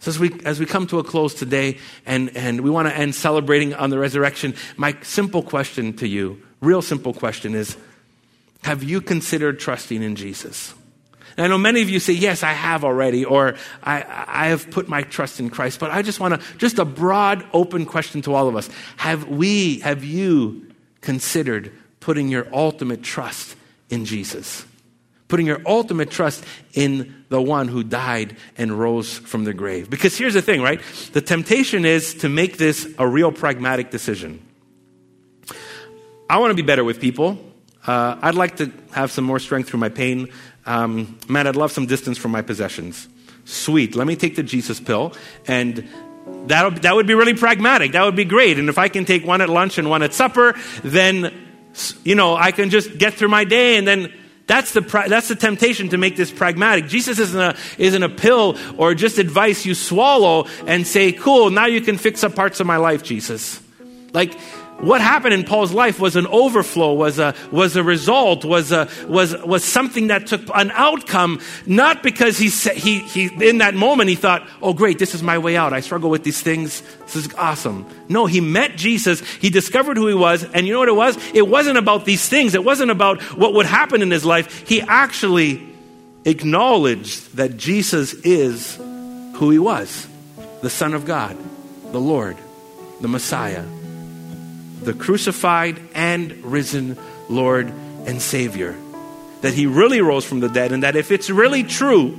So 0.00 0.10
as 0.10 0.18
we, 0.18 0.38
as 0.44 0.60
we 0.60 0.66
come 0.66 0.86
to 0.88 0.98
a 0.98 1.04
close 1.04 1.34
today 1.34 1.78
and, 2.04 2.36
and 2.36 2.60
we 2.60 2.70
want 2.70 2.88
to 2.88 2.96
end 2.96 3.14
celebrating 3.14 3.72
on 3.74 3.90
the 3.90 3.98
resurrection, 3.98 4.54
my 4.76 4.96
simple 5.02 5.42
question 5.42 5.94
to 5.94 6.08
you, 6.08 6.42
real 6.60 6.82
simple 6.82 7.14
question 7.14 7.54
is, 7.54 7.76
have 8.62 8.82
you 8.82 9.00
considered 9.00 9.58
trusting 9.58 10.02
in 10.02 10.16
Jesus? 10.16 10.74
And 11.36 11.44
I 11.44 11.48
know 11.48 11.58
many 11.58 11.82
of 11.82 11.90
you 11.90 12.00
say, 12.00 12.14
yes, 12.14 12.42
I 12.42 12.52
have 12.52 12.82
already, 12.82 13.24
or 13.24 13.56
I, 13.82 14.24
I 14.26 14.46
have 14.48 14.70
put 14.70 14.88
my 14.88 15.02
trust 15.02 15.38
in 15.38 15.50
Christ. 15.50 15.78
But 15.78 15.90
I 15.90 16.02
just 16.02 16.18
want 16.18 16.40
to, 16.40 16.56
just 16.58 16.78
a 16.78 16.84
broad, 16.84 17.46
open 17.52 17.86
question 17.86 18.22
to 18.22 18.34
all 18.34 18.48
of 18.48 18.56
us. 18.56 18.68
Have 18.96 19.28
we, 19.28 19.80
have 19.80 20.02
you 20.02 20.66
considered 21.00 21.72
putting 22.06 22.28
your 22.28 22.46
ultimate 22.54 23.02
trust 23.02 23.56
in 23.90 24.04
Jesus? 24.04 24.64
putting 25.28 25.46
your 25.46 25.60
ultimate 25.66 26.08
trust 26.08 26.44
in 26.72 27.24
the 27.30 27.42
one 27.42 27.66
who 27.66 27.82
died 27.82 28.36
and 28.56 28.78
rose 28.78 29.18
from 29.18 29.42
the 29.42 29.52
grave. 29.52 29.90
Because 29.90 30.16
here's 30.16 30.34
the 30.34 30.40
thing, 30.40 30.62
right? 30.62 30.80
The 31.14 31.20
temptation 31.20 31.84
is 31.84 32.14
to 32.22 32.28
make 32.28 32.58
this 32.58 32.86
a 32.96 33.08
real 33.08 33.32
pragmatic 33.32 33.90
decision. 33.90 34.40
I 36.30 36.38
want 36.38 36.52
to 36.52 36.54
be 36.54 36.62
better 36.62 36.84
with 36.84 37.00
people. 37.00 37.38
Uh, 37.84 38.16
I'd 38.22 38.36
like 38.36 38.58
to 38.58 38.72
have 38.92 39.10
some 39.10 39.24
more 39.24 39.40
strength 39.40 39.68
through 39.68 39.80
my 39.80 39.88
pain. 39.88 40.28
Um, 40.64 41.18
man, 41.28 41.48
I'd 41.48 41.56
love 41.56 41.72
some 41.72 41.86
distance 41.86 42.18
from 42.18 42.30
my 42.30 42.42
possessions. 42.42 43.08
Sweet. 43.44 43.96
Let 43.96 44.06
me 44.06 44.14
take 44.14 44.36
the 44.36 44.44
Jesus 44.44 44.78
pill, 44.78 45.12
and 45.48 45.88
that 46.46 46.82
that 46.82 46.94
would 46.94 47.06
be 47.06 47.14
really 47.14 47.34
pragmatic. 47.34 47.92
That 47.92 48.04
would 48.04 48.16
be 48.16 48.24
great. 48.24 48.58
And 48.58 48.68
if 48.68 48.78
I 48.78 48.88
can 48.88 49.04
take 49.04 49.24
one 49.24 49.40
at 49.40 49.48
lunch 49.48 49.78
and 49.78 49.90
one 49.90 50.02
at 50.02 50.14
supper, 50.14 50.54
then 50.82 51.45
you 52.04 52.14
know 52.14 52.34
I 52.36 52.52
can 52.52 52.70
just 52.70 52.98
get 52.98 53.14
through 53.14 53.28
my 53.28 53.44
day, 53.44 53.76
and 53.76 53.86
then 53.86 54.12
that's 54.46 54.72
the, 54.72 54.80
that's 54.80 55.28
the 55.28 55.34
temptation 55.34 55.88
to 55.88 55.98
make 55.98 56.16
this 56.16 56.30
pragmatic. 56.30 56.86
Jesus 56.86 57.18
isn't 57.18 57.40
a, 57.40 57.56
isn't 57.78 58.02
a 58.02 58.08
pill 58.08 58.56
or 58.76 58.94
just 58.94 59.18
advice 59.18 59.66
you 59.66 59.74
swallow 59.74 60.46
and 60.66 60.86
say, 60.86 61.12
cool, 61.12 61.50
now 61.50 61.66
you 61.66 61.80
can 61.80 61.98
fix 61.98 62.22
up 62.22 62.36
parts 62.36 62.60
of 62.60 62.66
my 62.66 62.76
life, 62.76 63.02
Jesus. 63.02 63.60
Like, 64.12 64.38
what 64.78 65.00
happened 65.00 65.32
in 65.32 65.44
Paul's 65.44 65.72
life 65.72 65.98
was 65.98 66.16
an 66.16 66.26
overflow, 66.26 66.92
was 66.92 67.18
a, 67.18 67.34
was 67.50 67.76
a 67.76 67.82
result, 67.82 68.44
was, 68.44 68.72
a, 68.72 68.88
was, 69.08 69.34
was 69.42 69.64
something 69.64 70.08
that 70.08 70.26
took 70.26 70.42
an 70.54 70.70
outcome, 70.72 71.40
not 71.64 72.02
because 72.02 72.36
he, 72.36 72.50
he, 72.50 72.98
he, 73.00 73.48
in 73.48 73.58
that 73.58 73.74
moment 73.74 74.10
he 74.10 74.16
thought, 74.16 74.46
oh 74.60 74.74
great, 74.74 74.98
this 74.98 75.14
is 75.14 75.22
my 75.22 75.38
way 75.38 75.56
out. 75.56 75.72
I 75.72 75.80
struggle 75.80 76.10
with 76.10 76.24
these 76.24 76.42
things. 76.42 76.82
This 77.00 77.16
is 77.16 77.34
awesome. 77.34 77.86
No, 78.10 78.26
he 78.26 78.42
met 78.42 78.76
Jesus. 78.76 79.20
He 79.20 79.48
discovered 79.48 79.96
who 79.96 80.08
he 80.08 80.14
was. 80.14 80.44
And 80.44 80.66
you 80.66 80.74
know 80.74 80.80
what 80.80 80.88
it 80.88 80.96
was? 80.96 81.16
It 81.32 81.48
wasn't 81.48 81.78
about 81.78 82.04
these 82.04 82.28
things. 82.28 82.54
It 82.54 82.62
wasn't 82.62 82.90
about 82.90 83.22
what 83.38 83.54
would 83.54 83.66
happen 83.66 84.02
in 84.02 84.10
his 84.10 84.26
life. 84.26 84.68
He 84.68 84.82
actually 84.82 85.66
acknowledged 86.26 87.36
that 87.36 87.56
Jesus 87.56 88.12
is 88.12 88.76
who 88.76 89.50
he 89.50 89.58
was 89.58 90.06
the 90.60 90.70
Son 90.70 90.94
of 90.94 91.04
God, 91.04 91.36
the 91.92 92.00
Lord, 92.00 92.36
the 93.00 93.08
Messiah 93.08 93.64
the 94.82 94.92
crucified 94.92 95.80
and 95.94 96.32
risen 96.44 96.98
Lord 97.28 97.68
and 98.06 98.20
Savior. 98.20 98.74
That 99.42 99.54
he 99.54 99.66
really 99.66 100.00
rose 100.00 100.24
from 100.24 100.40
the 100.40 100.48
dead, 100.48 100.72
and 100.72 100.82
that 100.82 100.96
if 100.96 101.10
it's 101.10 101.30
really 101.30 101.62
true, 101.62 102.18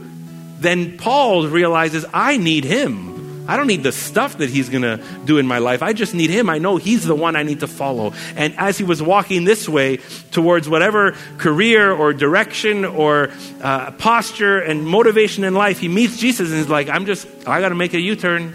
then 0.60 0.98
Paul 0.98 1.48
realizes 1.48 2.06
I 2.14 2.38
need 2.38 2.64
him. 2.64 3.18
I 3.48 3.56
don't 3.56 3.68
need 3.68 3.84
the 3.84 3.94
stuff 3.94 4.40
that 4.40 4.50
he's 4.50 4.68
going 4.68 4.82
to 4.82 5.02
do 5.24 5.38
in 5.38 5.48
my 5.48 5.60
life. 5.60 5.82
I 5.82 5.94
just 5.94 6.14
need 6.14 6.30
him. 6.30 6.50
I 6.50 6.58
know 6.58 6.76
he's 6.76 7.06
the 7.06 7.16
one 7.16 7.38
I 7.38 7.44
need 7.44 7.62
to 7.62 7.68
follow. 7.68 8.14
And 8.36 8.54
as 8.58 8.78
he 8.78 8.84
was 8.84 9.02
walking 9.02 9.46
this 9.46 9.70
way 9.70 9.98
towards 10.32 10.68
whatever 10.68 11.14
career 11.38 11.90
or 11.92 12.12
direction 12.12 12.84
or 12.84 13.32
uh, 13.62 13.92
posture 13.92 14.60
and 14.60 14.86
motivation 14.86 15.46
in 15.46 15.54
life, 15.54 15.80
he 15.80 15.88
meets 15.88 16.18
Jesus 16.18 16.50
and 16.50 16.58
he's 16.58 16.70
like, 16.70 16.90
I'm 16.90 17.06
just, 17.06 17.26
I 17.48 17.62
got 17.62 17.70
to 17.70 17.76
make 17.76 17.94
a 17.94 18.02
U 18.02 18.18
turn 18.18 18.54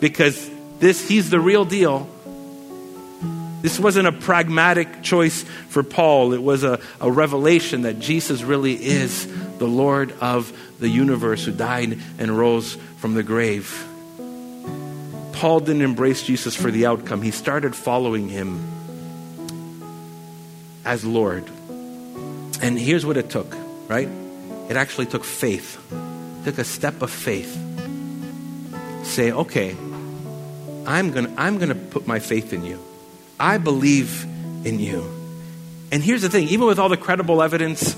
because 0.00 0.50
this, 0.80 1.08
he's 1.08 1.30
the 1.30 1.40
real 1.40 1.64
deal. 1.64 2.06
This 3.66 3.80
wasn't 3.80 4.06
a 4.06 4.12
pragmatic 4.12 5.02
choice 5.02 5.42
for 5.42 5.82
Paul. 5.82 6.32
It 6.34 6.40
was 6.40 6.62
a, 6.62 6.78
a 7.00 7.10
revelation 7.10 7.82
that 7.82 7.98
Jesus 7.98 8.44
really 8.44 8.74
is 8.74 9.26
the 9.58 9.66
Lord 9.66 10.12
of 10.20 10.56
the 10.78 10.88
universe 10.88 11.44
who 11.44 11.50
died 11.50 11.98
and 12.20 12.38
rose 12.38 12.76
from 12.98 13.14
the 13.14 13.24
grave. 13.24 13.84
Paul 15.32 15.58
didn't 15.58 15.82
embrace 15.82 16.22
Jesus 16.22 16.54
for 16.54 16.70
the 16.70 16.86
outcome, 16.86 17.22
he 17.22 17.32
started 17.32 17.74
following 17.74 18.28
him 18.28 18.64
as 20.84 21.04
Lord. 21.04 21.42
And 22.62 22.78
here's 22.78 23.04
what 23.04 23.16
it 23.16 23.30
took, 23.30 23.52
right? 23.88 24.08
It 24.70 24.76
actually 24.76 25.06
took 25.06 25.24
faith. 25.24 25.76
It 25.90 26.44
took 26.44 26.58
a 26.58 26.64
step 26.64 27.02
of 27.02 27.10
faith. 27.10 27.52
Say, 29.02 29.32
okay, 29.32 29.72
I'm 30.86 31.10
going 31.10 31.26
to 31.26 31.32
I'm 31.36 31.58
going 31.58 31.70
to 31.70 31.74
put 31.74 32.06
my 32.06 32.20
faith 32.20 32.52
in 32.52 32.64
you. 32.64 32.80
I 33.38 33.58
believe 33.58 34.24
in 34.64 34.78
you. 34.78 35.04
And 35.92 36.02
here's 36.02 36.22
the 36.22 36.28
thing 36.28 36.48
even 36.48 36.66
with 36.66 36.78
all 36.78 36.88
the 36.88 36.96
credible 36.96 37.42
evidence, 37.42 37.96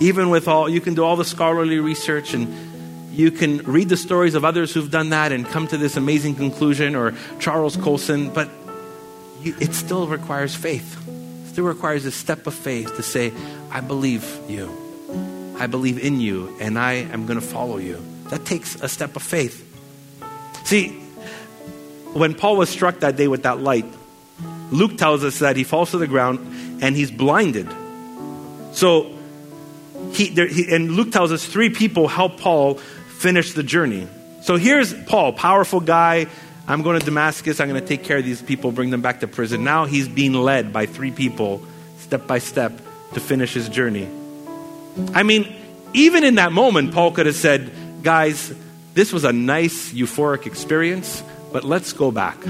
even 0.00 0.30
with 0.30 0.48
all, 0.48 0.68
you 0.68 0.80
can 0.80 0.94
do 0.94 1.04
all 1.04 1.16
the 1.16 1.24
scholarly 1.24 1.78
research 1.78 2.34
and 2.34 2.70
you 3.12 3.30
can 3.30 3.58
read 3.58 3.88
the 3.88 3.96
stories 3.96 4.34
of 4.34 4.44
others 4.44 4.72
who've 4.72 4.90
done 4.90 5.10
that 5.10 5.32
and 5.32 5.44
come 5.44 5.66
to 5.68 5.76
this 5.76 5.96
amazing 5.96 6.36
conclusion, 6.36 6.94
or 6.94 7.12
Charles 7.40 7.76
Colson, 7.76 8.30
but 8.30 8.48
you, 9.42 9.54
it 9.60 9.74
still 9.74 10.06
requires 10.06 10.54
faith. 10.54 10.96
It 11.08 11.48
still 11.48 11.64
requires 11.64 12.04
a 12.04 12.12
step 12.12 12.46
of 12.46 12.54
faith 12.54 12.94
to 12.96 13.02
say, 13.02 13.32
I 13.70 13.80
believe 13.80 14.24
you. 14.48 14.70
I 15.58 15.66
believe 15.66 15.98
in 15.98 16.20
you, 16.20 16.56
and 16.60 16.78
I 16.78 16.92
am 16.94 17.26
going 17.26 17.38
to 17.38 17.46
follow 17.46 17.78
you. 17.78 18.02
That 18.28 18.46
takes 18.46 18.76
a 18.76 18.88
step 18.88 19.16
of 19.16 19.22
faith. 19.22 19.66
See, 20.64 20.90
when 22.12 22.34
Paul 22.34 22.56
was 22.56 22.70
struck 22.70 23.00
that 23.00 23.16
day 23.16 23.28
with 23.28 23.42
that 23.42 23.58
light, 23.58 23.84
Luke 24.70 24.96
tells 24.96 25.24
us 25.24 25.40
that 25.40 25.56
he 25.56 25.64
falls 25.64 25.90
to 25.92 25.98
the 25.98 26.06
ground 26.06 26.38
and 26.82 26.96
he's 26.96 27.10
blinded. 27.10 27.68
So, 28.72 29.16
he, 30.12 30.28
there, 30.30 30.46
he, 30.46 30.72
and 30.74 30.92
Luke 30.92 31.12
tells 31.12 31.32
us 31.32 31.44
three 31.44 31.70
people 31.70 32.08
help 32.08 32.38
Paul 32.38 32.74
finish 32.74 33.52
the 33.52 33.62
journey. 33.62 34.08
So 34.42 34.56
here's 34.56 34.94
Paul, 35.04 35.32
powerful 35.32 35.80
guy. 35.80 36.26
I'm 36.66 36.82
going 36.82 36.98
to 36.98 37.04
Damascus. 37.04 37.60
I'm 37.60 37.68
going 37.68 37.80
to 37.80 37.86
take 37.86 38.04
care 38.04 38.18
of 38.18 38.24
these 38.24 38.40
people, 38.40 38.72
bring 38.72 38.90
them 38.90 39.02
back 39.02 39.20
to 39.20 39.28
prison. 39.28 39.64
Now 39.64 39.86
he's 39.86 40.08
being 40.08 40.32
led 40.32 40.72
by 40.72 40.86
three 40.86 41.10
people, 41.10 41.62
step 41.98 42.26
by 42.26 42.38
step, 42.38 42.72
to 43.14 43.20
finish 43.20 43.52
his 43.52 43.68
journey. 43.68 44.08
I 45.12 45.22
mean, 45.22 45.52
even 45.92 46.24
in 46.24 46.36
that 46.36 46.52
moment, 46.52 46.94
Paul 46.94 47.12
could 47.12 47.26
have 47.26 47.34
said, 47.34 47.70
Guys, 48.02 48.52
this 48.94 49.12
was 49.12 49.24
a 49.24 49.32
nice, 49.32 49.92
euphoric 49.92 50.46
experience, 50.46 51.22
but 51.52 51.64
let's 51.64 51.92
go 51.92 52.10
back. 52.10 52.42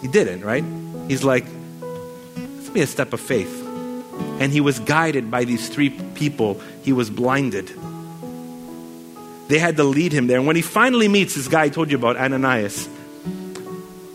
He 0.00 0.08
didn't, 0.08 0.42
right? 0.44 0.64
He's 1.08 1.24
like, 1.24 1.44
Let's 1.80 2.68
be 2.70 2.80
a 2.80 2.86
step 2.86 3.12
of 3.12 3.20
faith. 3.20 3.62
And 4.40 4.52
he 4.52 4.60
was 4.60 4.78
guided 4.80 5.30
by 5.30 5.44
these 5.44 5.68
three 5.68 5.90
people. 5.90 6.60
He 6.82 6.92
was 6.92 7.10
blinded. 7.10 7.70
They 9.48 9.58
had 9.58 9.76
to 9.76 9.84
lead 9.84 10.12
him 10.12 10.26
there. 10.26 10.38
And 10.38 10.46
when 10.46 10.56
he 10.56 10.62
finally 10.62 11.08
meets 11.08 11.34
this 11.34 11.48
guy 11.48 11.64
I 11.64 11.68
told 11.68 11.90
you 11.90 11.98
about, 11.98 12.16
Ananias, 12.16 12.88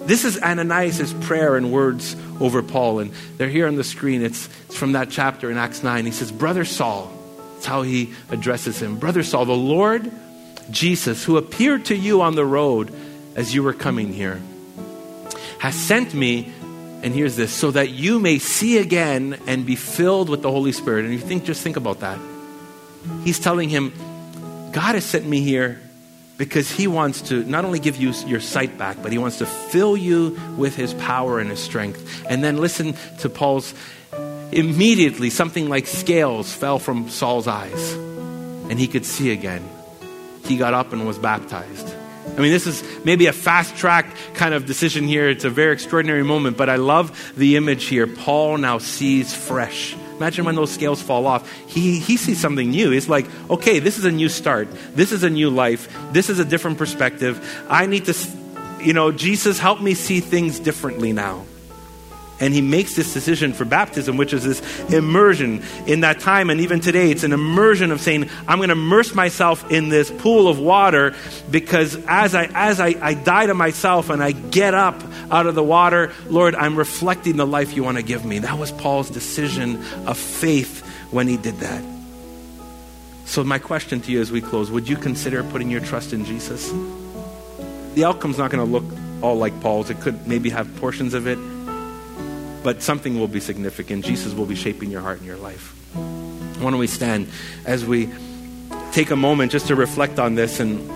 this 0.02 0.26
is 0.26 0.42
Ananias' 0.42 1.14
prayer 1.14 1.56
and 1.56 1.72
words 1.72 2.16
over 2.40 2.64
Paul. 2.64 3.00
And 3.00 3.12
they're 3.38 3.50
here 3.50 3.68
on 3.68 3.76
the 3.76 3.84
screen. 3.84 4.24
It's, 4.24 4.50
it's 4.66 4.76
from 4.76 4.94
that 4.94 5.12
chapter 5.12 5.52
in 5.52 5.58
Acts 5.58 5.84
9. 5.84 6.06
He 6.06 6.12
says, 6.12 6.32
Brother 6.32 6.66
Saul, 6.66 7.12
that's 7.54 7.68
how 7.68 7.84
he 7.84 8.14
addresses 8.30 8.82
him. 8.82 8.98
Brother 8.98 9.22
Saul, 9.22 9.46
the 9.46 9.54
Lord 9.54 10.12
Jesus, 10.72 11.24
who 11.24 11.38
appeared 11.38 11.86
to 11.86 11.96
you 11.96 12.22
on 12.22 12.36
the 12.36 12.46
road 12.46 12.92
as 13.36 13.54
you 13.54 13.62
were 13.62 13.74
coming 13.74 14.12
here, 14.12 14.42
has 15.60 15.76
sent 15.76 16.14
me, 16.14 16.52
and 17.02 17.14
here's 17.14 17.36
this, 17.36 17.54
so 17.54 17.72
that 17.72 17.90
you 17.90 18.20
may 18.20 18.40
see 18.40 18.78
again 18.78 19.40
and 19.48 19.66
be 19.66 19.76
filled 19.76 20.30
with 20.30 20.42
the 20.42 20.52
Holy 20.52 20.72
Spirit. 20.72 21.06
And 21.06 21.14
you 21.14 21.20
think, 21.20 21.46
just 21.46 21.62
think 21.62 21.78
about 21.78 22.02
that. 22.02 22.20
He's 23.24 23.40
telling 23.40 23.70
him, 23.70 23.94
God 24.72 24.96
has 24.96 25.06
sent 25.06 25.26
me 25.26 25.42
here 25.42 25.80
because 26.38 26.72
He 26.72 26.88
wants 26.88 27.22
to 27.30 27.44
not 27.44 27.66
only 27.66 27.80
give 27.80 27.98
you 27.98 28.14
your 28.26 28.40
sight 28.40 28.78
back, 28.78 28.98
but 29.02 29.12
He 29.12 29.18
wants 29.18 29.40
to 29.40 29.46
fill 29.46 29.98
you 29.98 30.40
with 30.58 30.76
His 30.76 30.94
power 30.94 31.40
and 31.40 31.50
His 31.50 31.60
strength. 31.60 32.24
And 32.30 32.44
then 32.44 32.58
listen 32.58 32.96
to 33.20 33.30
Paul's 33.30 33.74
immediately 34.52 35.30
something 35.30 35.70
like 35.70 35.86
scales 35.86 36.52
fell 36.52 36.80
from 36.80 37.10
Saul's 37.10 37.48
eyes 37.48 37.94
and 38.70 38.80
he 38.80 38.88
could 38.88 39.06
see 39.06 39.32
again. 39.32 39.68
He 40.46 40.58
got 40.58 40.74
up 40.74 40.94
and 40.94 41.06
was 41.06 41.18
baptized. 41.18 41.96
I 42.38 42.42
mean, 42.42 42.52
this 42.52 42.68
is 42.68 42.84
maybe 43.04 43.26
a 43.28 43.34
fast 43.34 43.76
track 43.76 44.16
kind 44.34 44.54
of 44.54 44.66
decision 44.66 45.06
here. 45.06 45.30
It's 45.30 45.44
a 45.44 45.50
very 45.50 45.74
extraordinary 45.74 46.24
moment, 46.24 46.58
but 46.58 46.70
I 46.70 46.78
love 46.78 47.34
the 47.36 47.58
image 47.58 47.86
here. 47.86 48.08
Paul 48.08 48.58
now 48.58 48.78
sees 48.78 49.34
fresh. 49.34 49.96
Imagine 50.18 50.46
when 50.46 50.56
those 50.56 50.72
scales 50.72 51.02
fall 51.02 51.28
off. 51.28 51.50
He, 51.68 52.00
he 52.00 52.18
sees 52.18 52.40
something 52.40 52.70
new. 52.70 52.92
He's 52.92 53.08
like, 53.08 53.26
okay, 53.50 53.80
this 53.80 53.98
is 53.98 54.06
a 54.06 54.12
new 54.12 54.28
start. 54.28 54.68
This 54.94 55.12
is 55.12 55.24
a 55.24 55.30
new 55.30 55.50
life. 55.50 55.94
This 56.12 56.30
is 56.30 56.40
a 56.40 56.46
different 56.46 56.78
perspective. 56.78 57.66
I 57.70 57.86
need 57.86 58.06
to, 58.06 58.16
you 58.82 58.94
know, 58.94 59.12
Jesus, 59.12 59.60
help 59.60 59.82
me 59.82 59.94
see 59.94 60.20
things 60.20 60.60
differently 60.60 61.14
now. 61.14 61.46
And 62.40 62.54
he 62.54 62.62
makes 62.62 62.96
this 62.96 63.14
decision 63.14 63.54
for 63.54 63.66
baptism, 63.66 64.16
which 64.16 64.34
is 64.34 64.44
this 64.44 64.62
immersion 64.94 65.62
in 65.88 66.02
that 66.02 66.20
time. 66.20 66.50
And 66.50 66.62
even 66.62 66.80
today, 66.80 67.12
it's 67.12 67.24
an 67.24 67.34
immersion 67.34 67.92
of 67.92 68.00
saying, 68.00 68.30
I'm 68.48 68.60
going 68.60 68.70
to 68.70 68.74
immerse 68.74 69.14
myself 69.14 69.70
in 69.70 69.90
this 69.90 70.10
pool 70.10 70.48
of 70.48 70.58
water 70.58 71.16
because 71.52 71.98
as 72.08 72.36
I, 72.36 72.50
as 72.54 72.80
I, 72.80 72.96
I 73.02 73.14
die 73.14 73.48
to 73.48 73.54
myself 73.54 74.10
and 74.10 74.24
I 74.24 74.32
get 74.32 74.74
up 74.74 75.02
out 75.30 75.48
of 75.48 75.56
the 75.56 75.64
water, 75.64 76.14
Lord, 76.28 76.56
I'm 76.56 76.78
reflecting 76.78 77.36
the 77.36 77.48
life 77.48 77.76
you 77.76 77.84
want 77.84 77.98
to 77.98 78.04
give 78.04 78.24
me. 78.24 78.40
That 78.40 78.58
was 78.58 78.72
Paul's 78.72 79.10
decision 79.10 79.76
of 80.08 80.18
faith 80.18 80.86
when 81.12 81.28
he 81.28 81.36
did 81.36 81.56
that. 81.56 81.84
So, 83.26 83.44
my 83.44 83.60
question 83.60 84.02
to 84.02 84.12
you 84.12 84.22
as 84.22 84.32
we 84.32 84.42
close 84.42 84.72
would 84.72 84.90
you 84.90 84.96
consider 84.96 85.44
putting 85.44 85.70
your 85.70 85.82
trust 85.82 86.14
in 86.14 86.26
Jesus? 86.26 86.72
The 87.94 88.06
outcome's 88.06 88.38
not 88.38 88.50
going 88.50 88.66
to 88.66 88.72
look 88.72 88.84
all 89.22 89.36
like 89.36 89.60
Paul's. 89.62 89.90
It 89.90 90.00
could 90.00 90.26
maybe 90.28 90.50
have 90.50 90.74
portions 90.78 91.14
of 91.14 91.28
it 91.28 91.38
but 92.64 92.82
something 92.82 93.20
will 93.20 93.28
be 93.28 93.40
significant. 93.40 94.06
Jesus 94.06 94.34
will 94.34 94.46
be 94.46 94.56
shaping 94.56 94.92
your 94.92 95.02
heart 95.02 95.18
and 95.18 95.28
your 95.28 95.38
life. 95.38 95.76
Why 95.94 96.72
don't 96.72 96.80
we 96.80 96.88
stand 96.88 97.28
as 97.66 97.86
we 97.86 98.10
take 98.92 99.12
a 99.12 99.16
moment 99.16 99.52
just 99.52 99.68
to 99.68 99.76
reflect 99.76 100.20
on 100.20 100.36
this? 100.36 100.60
And, 100.60 100.90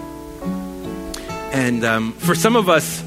and 1.53 1.85
um, 1.85 2.13
for 2.13 2.35
some 2.35 2.55
of 2.55 2.67
us 2.67 3.03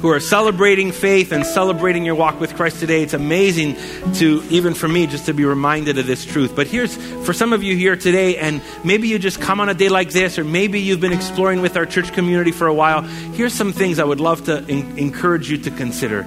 who 0.00 0.08
are 0.08 0.18
celebrating 0.18 0.92
faith 0.92 1.30
and 1.30 1.44
celebrating 1.44 2.06
your 2.06 2.14
walk 2.14 2.40
with 2.40 2.56
Christ 2.56 2.80
today, 2.80 3.02
it's 3.02 3.12
amazing 3.12 3.76
to, 4.14 4.42
even 4.48 4.72
for 4.72 4.88
me, 4.88 5.06
just 5.06 5.26
to 5.26 5.34
be 5.34 5.44
reminded 5.44 5.98
of 5.98 6.06
this 6.06 6.24
truth. 6.24 6.56
But 6.56 6.66
here's, 6.66 6.96
for 7.26 7.34
some 7.34 7.52
of 7.52 7.62
you 7.62 7.76
here 7.76 7.96
today, 7.96 8.38
and 8.38 8.62
maybe 8.82 9.08
you 9.08 9.18
just 9.18 9.42
come 9.42 9.60
on 9.60 9.68
a 9.68 9.74
day 9.74 9.90
like 9.90 10.10
this, 10.10 10.38
or 10.38 10.44
maybe 10.44 10.80
you've 10.80 11.00
been 11.00 11.12
exploring 11.12 11.60
with 11.60 11.76
our 11.76 11.84
church 11.84 12.12
community 12.14 12.50
for 12.50 12.66
a 12.66 12.74
while, 12.74 13.02
here's 13.02 13.52
some 13.52 13.72
things 13.72 13.98
I 13.98 14.04
would 14.04 14.20
love 14.20 14.46
to 14.46 14.66
in- 14.66 14.98
encourage 14.98 15.50
you 15.50 15.58
to 15.58 15.70
consider. 15.70 16.22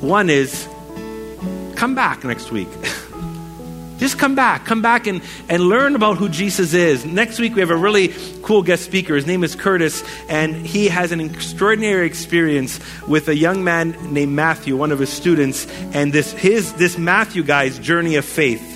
One 0.00 0.28
is, 0.28 0.68
come 1.76 1.94
back 1.94 2.24
next 2.24 2.50
week. 2.50 2.68
Just 3.98 4.18
come 4.18 4.34
back. 4.34 4.66
Come 4.66 4.82
back 4.82 5.06
and, 5.06 5.22
and 5.48 5.62
learn 5.62 5.94
about 5.94 6.18
who 6.18 6.28
Jesus 6.28 6.74
is. 6.74 7.04
Next 7.06 7.38
week, 7.38 7.54
we 7.54 7.60
have 7.60 7.70
a 7.70 7.76
really 7.76 8.14
cool 8.42 8.62
guest 8.62 8.84
speaker. 8.84 9.14
His 9.14 9.26
name 9.26 9.42
is 9.42 9.54
Curtis, 9.54 10.04
and 10.28 10.54
he 10.54 10.88
has 10.88 11.12
an 11.12 11.20
extraordinary 11.20 12.06
experience 12.06 12.78
with 13.08 13.28
a 13.28 13.34
young 13.34 13.64
man 13.64 13.96
named 14.12 14.32
Matthew, 14.32 14.76
one 14.76 14.92
of 14.92 14.98
his 14.98 15.10
students, 15.10 15.66
and 15.94 16.12
this, 16.12 16.32
his, 16.32 16.74
this 16.74 16.98
Matthew 16.98 17.42
guy's 17.42 17.78
journey 17.78 18.16
of 18.16 18.24
faith. 18.24 18.75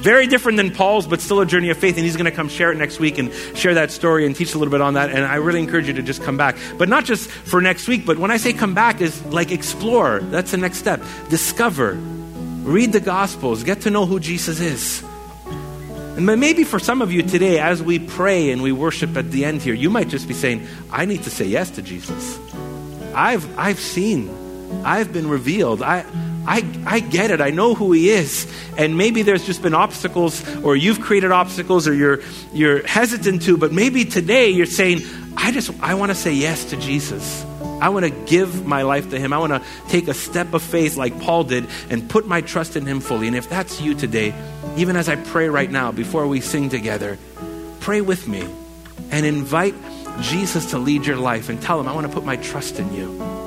Very 0.00 0.28
different 0.28 0.58
than 0.58 0.70
Paul's, 0.70 1.06
but 1.06 1.20
still 1.20 1.40
a 1.40 1.46
journey 1.46 1.70
of 1.70 1.76
faith. 1.76 1.96
And 1.96 2.04
he's 2.04 2.16
going 2.16 2.26
to 2.26 2.30
come 2.30 2.48
share 2.48 2.70
it 2.70 2.78
next 2.78 3.00
week 3.00 3.18
and 3.18 3.32
share 3.54 3.74
that 3.74 3.90
story 3.90 4.26
and 4.26 4.34
teach 4.34 4.54
a 4.54 4.58
little 4.58 4.70
bit 4.70 4.80
on 4.80 4.94
that. 4.94 5.10
And 5.10 5.24
I 5.24 5.36
really 5.36 5.60
encourage 5.60 5.88
you 5.88 5.94
to 5.94 6.02
just 6.02 6.22
come 6.22 6.36
back. 6.36 6.56
But 6.76 6.88
not 6.88 7.04
just 7.04 7.28
for 7.28 7.60
next 7.60 7.88
week, 7.88 8.06
but 8.06 8.16
when 8.18 8.30
I 8.30 8.36
say 8.36 8.52
come 8.52 8.74
back, 8.74 9.00
is 9.00 9.24
like 9.26 9.50
explore. 9.50 10.20
That's 10.20 10.52
the 10.52 10.56
next 10.56 10.78
step. 10.78 11.02
Discover. 11.30 11.94
Read 11.94 12.92
the 12.92 13.00
Gospels. 13.00 13.64
Get 13.64 13.82
to 13.82 13.90
know 13.90 14.06
who 14.06 14.20
Jesus 14.20 14.60
is. 14.60 15.02
And 16.18 16.26
maybe 16.26 16.64
for 16.64 16.78
some 16.78 17.00
of 17.00 17.12
you 17.12 17.22
today, 17.22 17.60
as 17.60 17.80
we 17.80 17.98
pray 18.00 18.50
and 18.50 18.60
we 18.60 18.72
worship 18.72 19.16
at 19.16 19.30
the 19.30 19.44
end 19.44 19.62
here, 19.62 19.74
you 19.74 19.88
might 19.88 20.08
just 20.08 20.26
be 20.26 20.34
saying, 20.34 20.66
I 20.90 21.04
need 21.04 21.22
to 21.22 21.30
say 21.30 21.44
yes 21.44 21.70
to 21.72 21.82
Jesus. 21.82 22.38
I've, 23.14 23.58
I've 23.58 23.78
seen, 23.78 24.28
I've 24.84 25.12
been 25.12 25.28
revealed. 25.28 25.80
I, 25.80 26.04
I, 26.48 26.64
I 26.86 27.00
get 27.00 27.30
it. 27.30 27.42
I 27.42 27.50
know 27.50 27.74
who 27.74 27.92
he 27.92 28.08
is. 28.08 28.50
And 28.78 28.96
maybe 28.96 29.20
there's 29.20 29.44
just 29.44 29.60
been 29.60 29.74
obstacles, 29.74 30.42
or 30.64 30.76
you've 30.76 30.98
created 30.98 31.30
obstacles, 31.30 31.86
or 31.86 31.92
you're, 31.92 32.20
you're 32.54 32.86
hesitant 32.86 33.42
to, 33.42 33.58
but 33.58 33.70
maybe 33.70 34.06
today 34.06 34.48
you're 34.48 34.64
saying, 34.64 35.02
I 35.36 35.52
just, 35.52 35.70
I 35.82 35.94
want 35.94 36.10
to 36.10 36.14
say 36.14 36.32
yes 36.32 36.64
to 36.70 36.78
Jesus. 36.78 37.44
I 37.82 37.90
want 37.90 38.06
to 38.06 38.10
give 38.10 38.66
my 38.66 38.80
life 38.82 39.10
to 39.10 39.18
him. 39.18 39.34
I 39.34 39.38
want 39.38 39.52
to 39.52 39.62
take 39.88 40.08
a 40.08 40.14
step 40.14 40.54
of 40.54 40.62
faith 40.62 40.96
like 40.96 41.20
Paul 41.20 41.44
did 41.44 41.66
and 41.90 42.08
put 42.08 42.26
my 42.26 42.40
trust 42.40 42.76
in 42.76 42.86
him 42.86 43.00
fully. 43.00 43.26
And 43.26 43.36
if 43.36 43.50
that's 43.50 43.80
you 43.82 43.94
today, 43.94 44.34
even 44.76 44.96
as 44.96 45.08
I 45.08 45.16
pray 45.16 45.50
right 45.50 45.70
now 45.70 45.92
before 45.92 46.26
we 46.26 46.40
sing 46.40 46.70
together, 46.70 47.18
pray 47.80 48.00
with 48.00 48.26
me 48.26 48.48
and 49.10 49.26
invite 49.26 49.74
Jesus 50.22 50.70
to 50.70 50.78
lead 50.78 51.04
your 51.04 51.16
life 51.16 51.50
and 51.50 51.60
tell 51.60 51.78
him, 51.78 51.88
I 51.88 51.92
want 51.92 52.06
to 52.06 52.12
put 52.12 52.24
my 52.24 52.36
trust 52.36 52.80
in 52.80 52.92
you. 52.94 53.37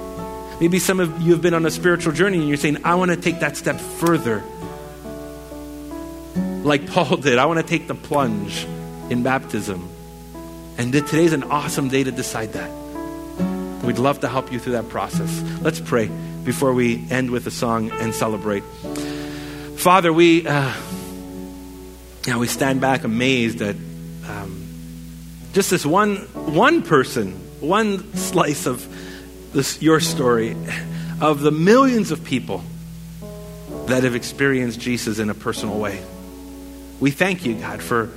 Maybe 0.61 0.77
some 0.77 0.99
of 0.99 1.19
you 1.23 1.31
have 1.31 1.41
been 1.41 1.55
on 1.55 1.65
a 1.65 1.71
spiritual 1.71 2.13
journey 2.13 2.37
and 2.37 2.47
you're 2.47 2.55
saying, 2.55 2.85
I 2.85 2.93
want 2.93 3.09
to 3.09 3.17
take 3.17 3.39
that 3.39 3.57
step 3.57 3.79
further. 3.79 4.43
Like 6.63 6.85
Paul 6.85 7.17
did, 7.17 7.39
I 7.39 7.47
want 7.47 7.59
to 7.59 7.65
take 7.65 7.87
the 7.87 7.95
plunge 7.95 8.63
in 9.09 9.23
baptism. 9.23 9.89
And 10.77 10.93
today's 10.93 11.33
an 11.33 11.45
awesome 11.45 11.89
day 11.89 12.03
to 12.03 12.11
decide 12.11 12.53
that. 12.53 12.69
We'd 13.83 13.97
love 13.97 14.19
to 14.19 14.27
help 14.27 14.51
you 14.51 14.59
through 14.59 14.73
that 14.73 14.87
process. 14.89 15.41
Let's 15.61 15.79
pray 15.79 16.11
before 16.43 16.73
we 16.73 17.07
end 17.09 17.31
with 17.31 17.47
a 17.47 17.51
song 17.51 17.89
and 17.93 18.13
celebrate. 18.13 18.61
Father, 19.77 20.13
we, 20.13 20.47
uh, 20.47 20.73
yeah, 22.27 22.37
we 22.37 22.45
stand 22.45 22.81
back 22.81 23.03
amazed 23.03 23.63
at 23.63 23.75
um, 24.29 24.63
just 25.53 25.71
this 25.71 25.87
one, 25.87 26.17
one 26.53 26.83
person, 26.83 27.31
one 27.61 28.13
slice 28.13 28.67
of 28.67 28.87
this, 29.53 29.81
your 29.81 29.99
story 29.99 30.55
of 31.19 31.41
the 31.41 31.51
millions 31.51 32.11
of 32.11 32.23
people 32.23 32.63
that 33.87 34.03
have 34.03 34.15
experienced 34.15 34.79
Jesus 34.79 35.19
in 35.19 35.29
a 35.29 35.33
personal 35.33 35.79
way. 35.79 36.01
We 36.99 37.11
thank 37.11 37.45
you, 37.45 37.55
God, 37.55 37.81
for 37.81 38.09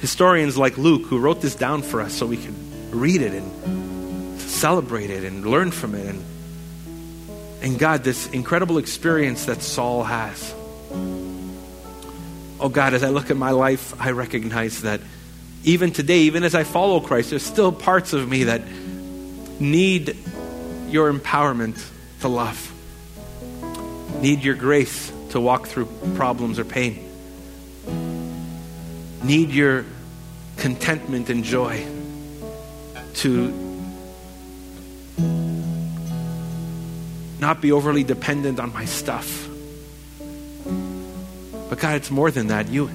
historians 0.00 0.56
like 0.56 0.78
Luke 0.78 1.06
who 1.06 1.18
wrote 1.18 1.40
this 1.40 1.54
down 1.54 1.82
for 1.82 2.00
us 2.00 2.14
so 2.14 2.26
we 2.26 2.36
could 2.36 2.54
read 2.90 3.20
it 3.22 3.32
and 3.32 4.40
celebrate 4.40 5.10
it 5.10 5.24
and 5.24 5.46
learn 5.46 5.70
from 5.70 5.94
it. 5.94 6.06
And, 6.06 6.24
and 7.62 7.78
God, 7.78 8.04
this 8.04 8.28
incredible 8.30 8.78
experience 8.78 9.46
that 9.46 9.62
Saul 9.62 10.04
has. 10.04 10.54
Oh 12.58 12.70
God, 12.70 12.94
as 12.94 13.02
I 13.02 13.10
look 13.10 13.30
at 13.30 13.36
my 13.36 13.50
life, 13.50 13.94
I 14.00 14.12
recognize 14.12 14.82
that 14.82 15.00
even 15.64 15.90
today, 15.90 16.20
even 16.20 16.44
as 16.44 16.54
I 16.54 16.64
follow 16.64 17.00
Christ, 17.00 17.30
there's 17.30 17.42
still 17.42 17.72
parts 17.72 18.12
of 18.12 18.28
me 18.28 18.44
that 18.44 18.62
need 19.60 20.16
your 20.88 21.12
empowerment 21.12 21.84
to 22.20 22.28
love, 22.28 22.72
need 24.20 24.42
your 24.42 24.54
grace 24.54 25.12
to 25.30 25.40
walk 25.40 25.66
through 25.66 25.86
problems 26.14 26.58
or 26.58 26.64
pain, 26.64 26.98
need 29.22 29.50
your 29.50 29.84
contentment 30.56 31.30
and 31.30 31.44
joy 31.44 31.84
to 33.14 33.66
not 37.38 37.60
be 37.60 37.72
overly 37.72 38.04
dependent 38.04 38.58
on 38.58 38.72
my 38.72 38.84
stuff. 38.84 39.48
But 41.68 41.78
God, 41.78 41.96
it's 41.96 42.10
more 42.10 42.30
than 42.30 42.48
that. 42.48 42.68
You, 42.68 42.90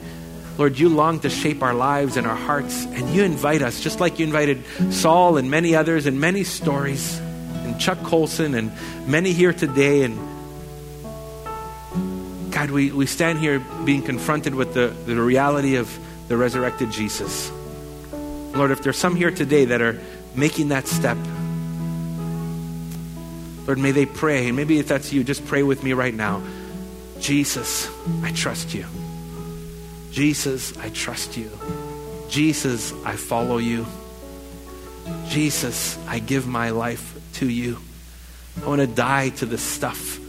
Lord, 0.62 0.78
you 0.78 0.90
long 0.90 1.20
to 1.22 1.30
shape 1.32 1.64
our 1.64 1.74
lives 1.74 2.18
and 2.18 2.28
our 2.28 2.36
hearts, 2.36 2.86
and 2.86 3.10
you 3.10 3.24
invite 3.24 3.64
us, 3.64 3.82
just 3.82 4.00
like 4.00 4.20
you 4.20 4.28
invited 4.28 4.64
Saul 4.92 5.38
and 5.38 5.50
many 5.50 5.76
others 5.76 6.06
and 6.06 6.22
many 6.22 6.44
stories, 6.44 7.18
and 7.18 7.80
Chuck 7.80 7.98
Colson 8.04 8.54
and 8.54 8.72
many 9.08 9.34
here 9.34 9.54
today. 9.54 10.04
And 10.04 10.20
God, 12.52 12.70
we, 12.70 12.92
we 12.92 13.08
stand 13.08 13.40
here 13.40 13.58
being 13.86 14.04
confronted 14.04 14.54
with 14.54 14.76
the, 14.76 14.94
the 15.08 15.20
reality 15.20 15.78
of 15.78 15.98
the 16.28 16.38
resurrected 16.38 16.92
Jesus. 16.92 17.52
Lord, 18.54 18.70
if 18.70 18.84
there's 18.84 19.00
some 19.00 19.16
here 19.16 19.32
today 19.32 19.66
that 19.66 19.82
are 19.82 20.00
making 20.36 20.68
that 20.68 20.86
step, 20.86 21.18
Lord, 23.66 23.80
may 23.80 23.94
they 23.94 24.06
pray. 24.06 24.46
And 24.46 24.56
maybe 24.56 24.78
if 24.78 24.88
that's 24.88 25.12
you, 25.12 25.24
just 25.24 25.44
pray 25.48 25.64
with 25.64 25.84
me 25.84 25.94
right 25.94 26.14
now. 26.14 26.40
Jesus, 27.20 27.90
I 28.22 28.32
trust 28.32 28.76
you. 28.76 28.86
Jesus, 30.12 30.78
I 30.78 30.90
trust 30.90 31.38
you. 31.38 31.50
Jesus, 32.30 32.94
I 33.06 33.16
follow 33.16 33.58
you. 33.58 33.86
Jesus, 35.30 35.98
I 36.08 36.20
give 36.20 36.48
my 36.48 36.72
life 36.72 37.18
to 37.36 37.50
you. 37.50 37.78
I 38.62 38.68
want 38.68 38.82
to 38.82 38.88
die 38.88 39.30
to 39.30 39.46
the 39.46 39.58
stuff 39.58 40.20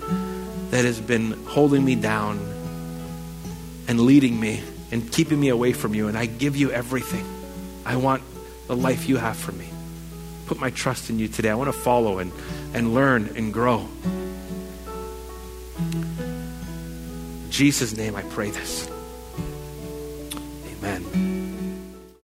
that 0.71 0.85
has 0.85 1.01
been 1.01 1.33
holding 1.47 1.85
me 1.85 1.97
down 1.97 2.39
and 3.89 4.01
leading 4.01 4.39
me 4.39 4.63
and 4.93 5.11
keeping 5.11 5.41
me 5.41 5.49
away 5.49 5.73
from 5.73 5.95
you. 5.95 6.07
And 6.09 6.17
I 6.17 6.27
give 6.27 6.57
you 6.57 6.71
everything. 6.71 7.25
I 7.85 7.97
want 7.97 8.23
the 8.69 8.77
life 8.77 9.09
you 9.09 9.17
have 9.17 9.37
for 9.37 9.53
me. 9.53 9.69
Put 10.47 10.61
my 10.61 10.71
trust 10.71 11.11
in 11.11 11.19
you 11.19 11.29
today. 11.29 11.51
I 11.51 11.55
want 11.55 11.73
to 11.73 11.79
follow 11.79 12.19
and, 12.19 12.31
and 12.73 12.95
learn 12.95 13.33
and 13.37 13.53
grow. 13.53 13.89
In 15.79 17.51
Jesus' 17.51 17.97
name, 17.97 18.15
I 18.15 18.23
pray 18.23 18.51
this. 18.51 18.92
Amen. 20.83 21.32